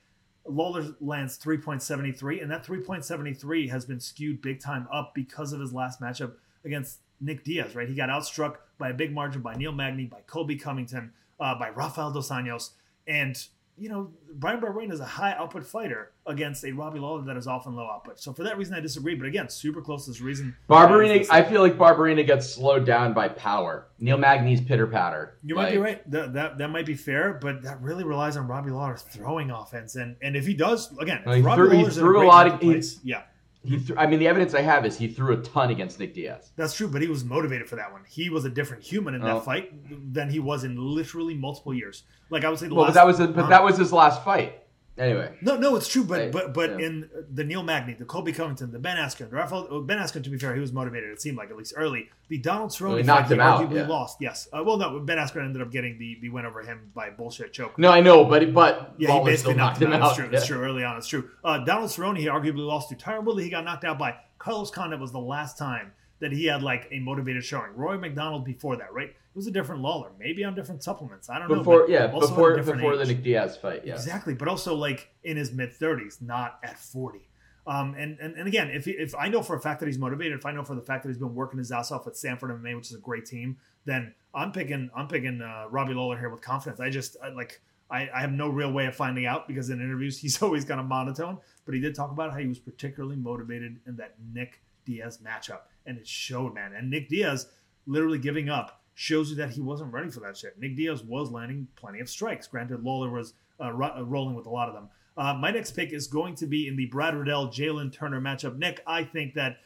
[0.48, 5.72] Lawler lands 3.73, and that 3.73 has been skewed big time up because of his
[5.72, 6.32] last matchup
[6.64, 7.88] against Nick Diaz, right?
[7.88, 11.70] He got outstruck by a big margin by Neil Magny, by Colby Covington, uh, by
[11.70, 12.70] Rafael Dos Anjos,
[13.06, 13.46] and
[13.78, 17.46] you know, Bryan Barberena is a high output fighter against a Robbie Lawler that is
[17.46, 18.18] often low output.
[18.18, 19.14] So for that reason, I disagree.
[19.14, 20.56] But again, super close to this reason.
[20.68, 23.88] Barberena, I feel like Barberena gets slowed down by power.
[23.98, 25.38] Neil Magny's pitter patter.
[25.42, 26.10] You like, might be right.
[26.10, 29.96] That, that that might be fair, but that really relies on Robbie Lawler's throwing offense.
[29.96, 32.60] And and if he does, again, he Robbie threw, he threw a, a lot of.
[32.60, 33.22] Place, yeah.
[33.66, 36.14] He th- I mean, the evidence I have is he threw a ton against Nick
[36.14, 36.52] Diaz.
[36.56, 38.02] That's true, but he was motivated for that one.
[38.08, 39.40] He was a different human in that oh.
[39.40, 39.72] fight
[40.12, 42.04] than he was in literally multiple years.
[42.30, 43.92] Like I would say, the well, last, but that was a, but that was his
[43.92, 44.62] last fight.
[44.98, 45.36] Anyway.
[45.42, 46.86] No, no, it's true, but but but yeah.
[46.86, 50.24] in the Neil Magny, the Colby Covington, the Ben Askren, the Rafael uh, Ben Askren,
[50.24, 51.10] to be fair, he was motivated.
[51.10, 52.08] It seemed like at least early.
[52.28, 53.60] The Donald Cerrone well, he knocked him out.
[53.60, 53.86] Arguably yeah.
[53.86, 54.18] lost.
[54.20, 54.48] Yes.
[54.52, 57.52] Uh, well, no, Ben Askren ended up getting the, the win over him by bullshit
[57.52, 57.78] choke.
[57.78, 60.02] No, I know, but but yeah, he basically knocked him out.
[60.02, 60.08] out.
[60.08, 60.28] It's true.
[60.30, 60.38] Yeah.
[60.38, 60.62] It's true.
[60.62, 61.30] Early on, it's true.
[61.44, 63.44] Uh, Donald Cerrone, he arguably lost to Tyron Woodley.
[63.44, 64.98] He got knocked out by Carlos Condit.
[64.98, 67.74] Was the last time that he had like a motivated showing.
[67.74, 69.08] Rory MacDonald before that, right?
[69.08, 71.28] It was a different Lawler, maybe on different supplements.
[71.28, 71.56] I don't know.
[71.56, 72.98] Before, yeah, before before age.
[73.00, 74.34] the Nick Diaz fight, yeah, exactly.
[74.34, 77.28] But also like in his mid thirties, not at forty.
[77.66, 80.38] Um, and, and and again, if if I know for a fact that he's motivated,
[80.38, 82.50] if I know for the fact that he's been working his ass off at Sanford
[82.50, 86.30] MMA, which is a great team, then I'm picking I'm picking uh, Robbie Lawler here
[86.30, 86.80] with confidence.
[86.80, 87.60] I just I, like
[87.90, 90.80] I, I have no real way of finding out because in interviews he's always kind
[90.80, 91.38] of monotone.
[91.64, 95.62] But he did talk about how he was particularly motivated in that Nick Diaz matchup,
[95.86, 96.72] and it showed, man.
[96.74, 97.46] And Nick Diaz
[97.86, 100.58] literally giving up shows you that he wasn't ready for that shit.
[100.58, 102.46] Nick Diaz was landing plenty of strikes.
[102.46, 104.88] Granted, Lawler was uh, ro- uh, rolling with a lot of them.
[105.16, 108.56] Uh, my next pick is going to be in the Brad Riddell Jalen Turner matchup.
[108.56, 109.58] Nick, I think that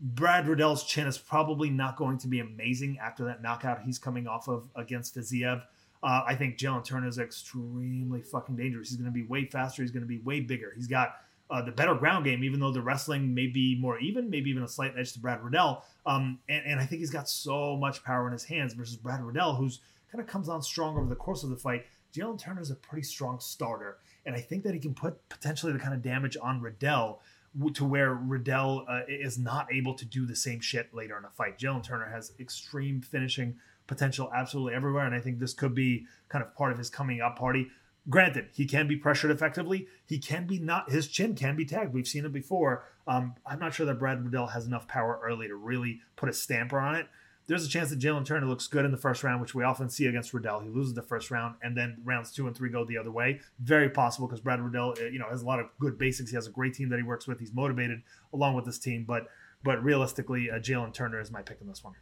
[0.00, 4.26] Brad Riddell's chin is probably not going to be amazing after that knockout he's coming
[4.26, 5.62] off of against Fiziev.
[6.02, 8.90] Uh, I think Jalen Turner is extremely fucking dangerous.
[8.90, 9.82] He's going to be way faster.
[9.82, 10.72] He's going to be way bigger.
[10.76, 11.16] He's got
[11.50, 14.62] uh, the better ground game, even though the wrestling may be more even, maybe even
[14.62, 15.84] a slight edge to Brad Riddell.
[16.04, 19.22] Um, and, and, I think he's got so much power in his hands versus Brad
[19.22, 19.80] Riddell, who's
[20.10, 21.84] kind of comes on strong over the course of the fight.
[22.14, 25.72] Jalen Turner is a pretty strong starter, and I think that he can put potentially
[25.72, 27.20] the kind of damage on Riddell
[27.74, 31.30] to where Riddell uh, is not able to do the same shit later in a
[31.30, 31.58] fight.
[31.58, 36.44] Jalen Turner has extreme finishing potential absolutely everywhere, and I think this could be kind
[36.44, 37.68] of part of his coming up party.
[38.08, 39.88] Granted, he can be pressured effectively.
[40.04, 40.90] He can be not.
[40.90, 41.92] His chin can be tagged.
[41.92, 42.84] We've seen it before.
[43.06, 46.32] Um, I'm not sure that Brad Riddell has enough power early to really put a
[46.32, 47.08] stamper on it.
[47.48, 49.88] There's a chance that Jalen Turner looks good in the first round, which we often
[49.88, 50.60] see against Riddell.
[50.60, 53.40] He loses the first round, and then rounds two and three go the other way.
[53.60, 56.30] Very possible because Brad Riddell, uh, you know, has a lot of good basics.
[56.30, 57.38] He has a great team that he works with.
[57.38, 58.02] He's motivated
[58.32, 59.28] along with this team, but
[59.64, 61.94] but realistically, uh, Jalen Turner is my pick in this one.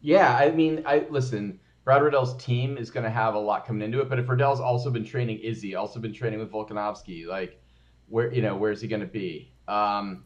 [0.00, 1.60] Yeah, I mean, I listen.
[1.84, 4.60] Brad Riddell's team is going to have a lot coming into it, but if Riddell's
[4.60, 7.60] also been training Izzy, also been training with Volkanovski, like
[8.08, 9.52] where you know where's he going to be?
[9.68, 10.24] Um,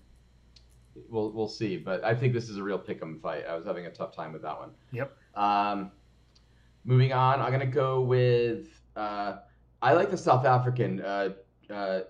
[1.09, 3.45] we'll we'll see, but I think this is a real pick'em fight.
[3.49, 4.71] I was having a tough time with that one.
[4.93, 5.17] Yep.
[5.35, 5.91] Um,
[6.85, 9.37] moving on, I'm going to go with uh,
[9.83, 11.31] I like the South African uh,
[11.71, 12.01] uh,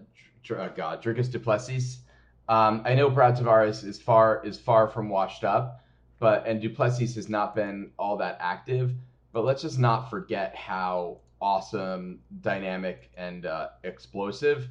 [0.50, 2.00] uh, God Dricus Du Plessis.
[2.48, 5.84] Um, I know Brad Tavares is far is far from washed up,
[6.18, 8.92] but and Duplessis has not been all that active.
[9.32, 14.68] But let's just not forget how awesome, dynamic, and uh, explosive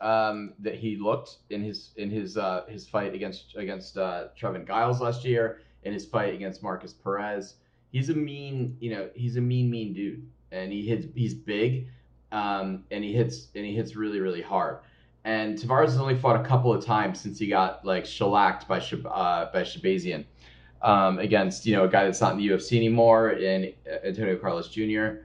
[0.00, 4.66] um, that he looked in his in his uh, his fight against against uh, Trevin
[4.66, 7.54] Giles last year, in his fight against Markus Perez.
[7.92, 11.06] He's a mean, you know, he's a mean, mean dude, and he hits.
[11.14, 11.88] He's big,
[12.32, 14.78] um, and he hits and he hits really, really hard.
[15.24, 18.78] And Tavares has only fought a couple of times since he got like shellacked by
[18.78, 20.24] Shab- uh, by Shahbazyan
[20.86, 23.74] um, against you know a guy that's not in the UFC anymore, in
[24.04, 25.18] Antonio Carlos Jr.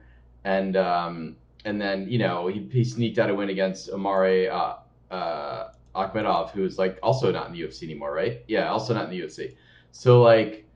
[0.44, 4.74] And um, and then you know he, he sneaked out a win against Omari uh,
[5.10, 8.42] uh, Akhmedov, who's like also not in the UFC anymore, right?
[8.48, 9.54] Yeah, also not in the UFC.
[9.92, 10.66] So like,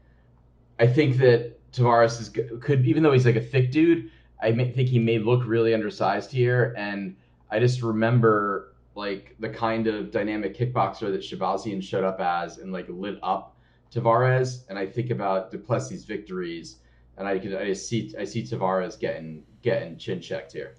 [0.79, 2.29] I think that Tavares is
[2.61, 4.09] could even though he's like a thick dude,
[4.41, 7.17] I may, think he may look really undersized here, and
[7.51, 12.73] I just remember like the kind of dynamic kickboxer that Shahbazyan showed up as and
[12.73, 13.56] like lit up
[13.93, 16.77] Tavares, and I think about Du Plessis' victories,
[17.17, 20.75] and I can I see I see Tavares getting getting chin checked here.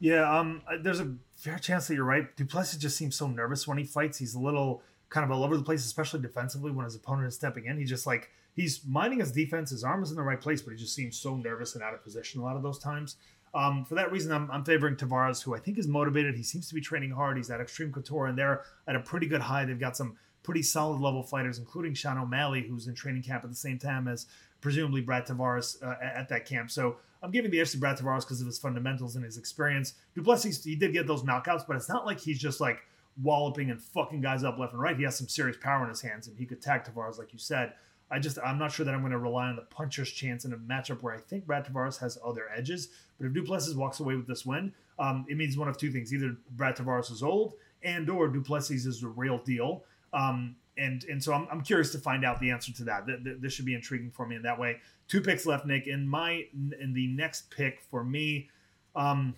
[0.00, 2.34] Yeah, um, there's a fair chance that you're right.
[2.36, 4.18] Du Plessis just seems so nervous when he fights.
[4.18, 7.34] He's a little kind of all over the place, especially defensively when his opponent is
[7.34, 7.78] stepping in.
[7.78, 9.70] He just like he's minding his defense.
[9.70, 11.94] His arm is in the right place, but he just seems so nervous and out
[11.94, 13.16] of position a lot of those times.
[13.54, 16.36] Um, for that reason, I'm, I'm, favoring Tavares, who I think is motivated.
[16.36, 17.38] He seems to be training hard.
[17.38, 19.64] He's at Extreme Couture, and they're at a pretty good high.
[19.64, 20.18] They've got some
[20.48, 24.08] pretty solid level fighters, including Sean O'Malley, who's in training camp at the same time
[24.08, 24.24] as
[24.62, 26.70] presumably Brad Tavares uh, at that camp.
[26.70, 29.92] So I'm giving the edge to Brad Tavares because of his fundamentals and his experience.
[30.14, 32.78] Duplessis, he did get those knockouts, but it's not like he's just like
[33.22, 34.96] walloping and fucking guys up left and right.
[34.96, 37.38] He has some serious power in his hands, and he could tag Tavares, like you
[37.38, 37.74] said.
[38.10, 40.54] I just I'm not sure that I'm going to rely on the puncher's chance in
[40.54, 42.88] a matchup where I think Brad Tavares has other edges.
[43.18, 46.14] But if Duplessis walks away with this win, um, it means one of two things:
[46.14, 49.84] either Brad Tavares is old, and or Duplessis is the real deal.
[50.12, 53.06] Um, and and so I'm, I'm curious to find out the answer to that.
[53.40, 54.78] This should be intriguing for me in that way.
[55.08, 55.86] Two picks left, Nick.
[55.86, 58.48] In my in the next pick for me,
[58.94, 59.34] um,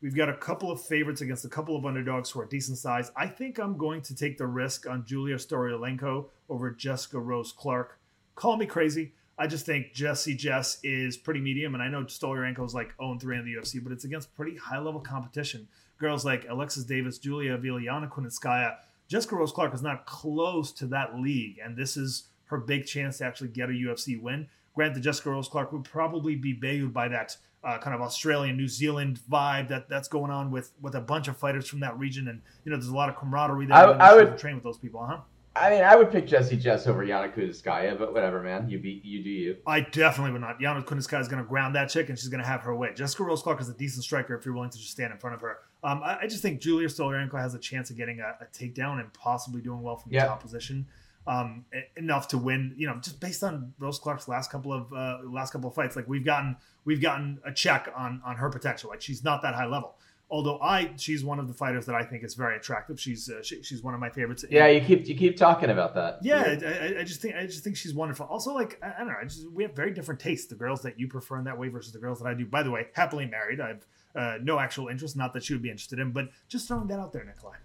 [0.00, 3.12] we've got a couple of favorites against a couple of underdogs who are decent size.
[3.16, 7.98] I think I'm going to take the risk on Julia Stolyarenko over Jessica Rose Clark.
[8.34, 9.12] Call me crazy.
[9.38, 13.18] I just think Jesse Jess is pretty medium, and I know Stolyarenko is like 0
[13.20, 15.68] 3 in the UFC, but it's against pretty high level competition.
[15.98, 18.76] Girls like Alexis Davis, Julia Viliana Kunitskaya
[19.12, 23.18] Jessica Rose Clark is not close to that league, and this is her big chance
[23.18, 24.48] to actually get a UFC win.
[24.74, 28.68] Granted, Jessica Rose Clark would probably be bayed by that uh, kind of Australian, New
[28.68, 32.26] Zealand vibe that that's going on with with a bunch of fighters from that region,
[32.28, 33.76] and you know, there's a lot of camaraderie there.
[33.76, 35.18] I, I would train with those people, huh?
[35.54, 38.70] I mean, I would pick Jesse Jess over Yana Kunitskaya, but whatever, man.
[38.70, 39.56] You be you do you.
[39.66, 40.58] I definitely would not.
[40.58, 42.94] Yana Kunitskaya is going to ground that chick, and she's going to have her way.
[42.94, 45.34] Jessica Rose Clark is a decent striker if you're willing to just stand in front
[45.34, 45.58] of her.
[45.84, 49.00] Um, I, I, just think Julia Stolyarenko has a chance of getting a, a takedown
[49.00, 50.86] and possibly doing well from the top position.
[51.26, 51.64] Um,
[51.96, 55.52] enough to win, you know, just based on Rose Clark's last couple of uh, last
[55.52, 55.94] couple of fights.
[55.94, 58.90] Like we've gotten we've gotten a check on on her potential.
[58.90, 59.94] Like she's not that high level
[60.32, 62.98] although I she's one of the fighters that I think is very attractive.
[62.98, 64.44] She's uh, she, she's one of my favorites.
[64.50, 66.18] Yeah, you keep you keep talking about that.
[66.22, 68.26] Yeah, I, I, just think I just think she's wonderful.
[68.26, 70.46] Also, like I, I don't know, I just, we have very different tastes.
[70.46, 72.46] The girls that you prefer in that way versus the girls that I do.
[72.46, 73.60] By the way, happily married.
[73.60, 75.16] I've uh, no actual interest.
[75.16, 77.56] Not that she would be interested in, but just throwing that out there, Nikolai.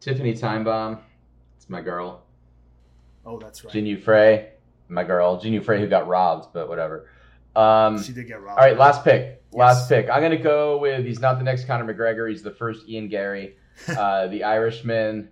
[0.00, 1.00] Tiffany Timebomb,
[1.56, 2.22] it's my girl.
[3.26, 3.74] Oh, that's right.
[3.74, 4.50] Jinh Frey,
[4.88, 5.40] my girl.
[5.40, 7.08] Jinh Frey who got robbed, but whatever.
[7.56, 8.60] Um, she did get robbed.
[8.60, 9.42] All right, last pick.
[9.52, 10.08] Last pick.
[10.08, 11.04] I'm gonna go with.
[11.04, 12.30] He's not the next Conor McGregor.
[12.30, 13.56] He's the first Ian Garry,
[13.88, 15.30] uh, the Irishman,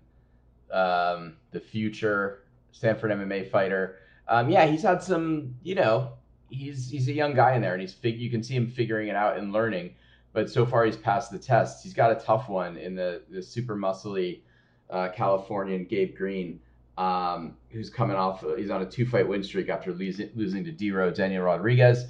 [0.72, 3.98] um, the future Sanford MMA fighter.
[4.26, 5.54] Um, yeah, he's had some.
[5.62, 6.12] You know,
[6.50, 9.08] he's he's a young guy in there, and he's fig- You can see him figuring
[9.08, 9.94] it out and learning.
[10.32, 11.82] But so far, he's passed the test.
[11.82, 14.40] He's got a tough one in the the super muscly
[14.90, 16.60] uh, Californian Gabe Green,
[16.98, 18.44] um, who's coming off.
[18.56, 22.04] He's on a two fight win streak after losing losing to Dero Daniel Rodriguez.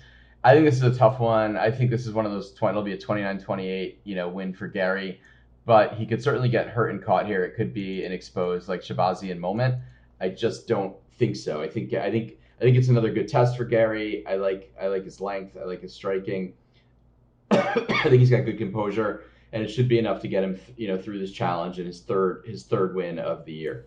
[0.44, 1.56] I think this is a tough one.
[1.56, 4.52] I think this is one of those 20, it'll be a 29-28, you know, win
[4.52, 5.20] for Garry,
[5.64, 7.44] but he could certainly get hurt and caught here.
[7.44, 9.74] It could be an exposed like Shahbazyan moment.
[10.20, 11.60] I just don't think so.
[11.62, 14.26] I think I think I think it's another good test for Garry.
[14.26, 15.56] I like I like his length.
[15.60, 16.54] I like his striking.
[17.50, 20.88] I think he's got good composure, and it should be enough to get him, you
[20.88, 23.86] know, through this challenge and his third his third win of the year.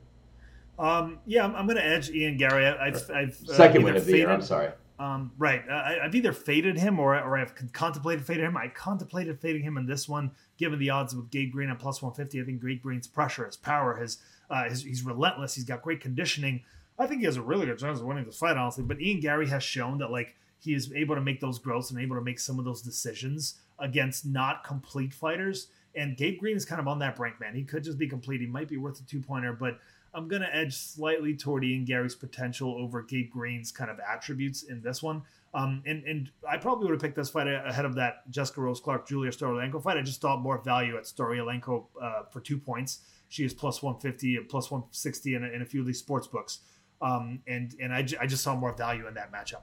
[0.77, 2.65] Um, yeah, I'm, I'm going to edge Ian Garry.
[2.65, 4.29] I've, I've uh, second win of the year.
[4.29, 4.69] I'm sorry.
[4.97, 5.63] Um, right.
[5.69, 8.57] Uh, I, have either faded him or, or I've contemplated fading him.
[8.57, 12.01] I contemplated fading him in this one, given the odds with Gabe Green at plus
[12.01, 12.41] 150.
[12.41, 15.55] I think Gabe Green's pressure, his power, his, uh, his he's relentless.
[15.55, 16.63] He's got great conditioning.
[16.99, 18.83] I think he has a really good chance of winning this fight, honestly.
[18.83, 21.99] But Ian Garry has shown that like he is able to make those growths and
[21.99, 25.67] able to make some of those decisions against not complete fighters.
[25.95, 27.55] And Gabe Green is kind of on that brink, man.
[27.55, 28.41] He could just be complete.
[28.41, 29.79] He might be worth a two pointer, but
[30.13, 34.63] I'm going to edge slightly toward Ian Garry's potential over Gabe Green's kind of attributes
[34.63, 35.23] in this one.
[35.53, 38.79] Um, and, and I probably would have picked this fight ahead of that Jessica Rose
[38.79, 39.97] Clark Julia Stolyarenko fight.
[39.97, 42.99] I just thought more value at Stolyarenko uh, for two points.
[43.29, 46.27] She is plus 150 and plus 160 in a, in a few of these sports
[46.27, 46.59] books.
[47.01, 49.61] Um, and and I just saw more value in that matchup.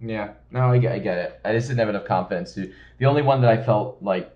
[0.00, 1.40] Yeah, no, I get, I get it.
[1.44, 2.54] I just didn't have enough confidence.
[2.54, 4.34] To, The only one that I felt like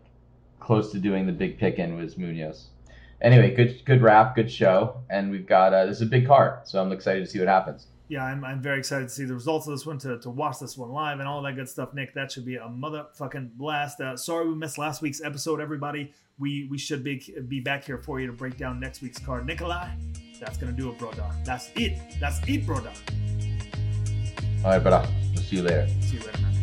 [0.60, 2.66] close to doing the big pick in was Munhoz
[3.24, 6.68] anyway, good good wrap, good show, and we've got uh, this is a big card,
[6.68, 7.86] so I'm excited to see what happens.
[8.14, 10.60] Yeah, I'm, I'm very excited to see the results of this one, to, to watch
[10.60, 12.14] this one live and all that good stuff, Nick.
[12.14, 14.00] That should be a motherfucking blast.
[14.00, 16.12] Uh, sorry we missed last week's episode, everybody.
[16.38, 19.46] We we should be be back here for you to break down next week's card.
[19.46, 19.88] Nikolai,
[20.38, 21.24] that's gonna do it, brother.
[21.44, 21.98] That's it.
[22.20, 22.92] That's it, brother.
[24.64, 25.08] All right, brother.
[25.34, 25.88] We'll see you later.
[26.00, 26.53] See you later, man.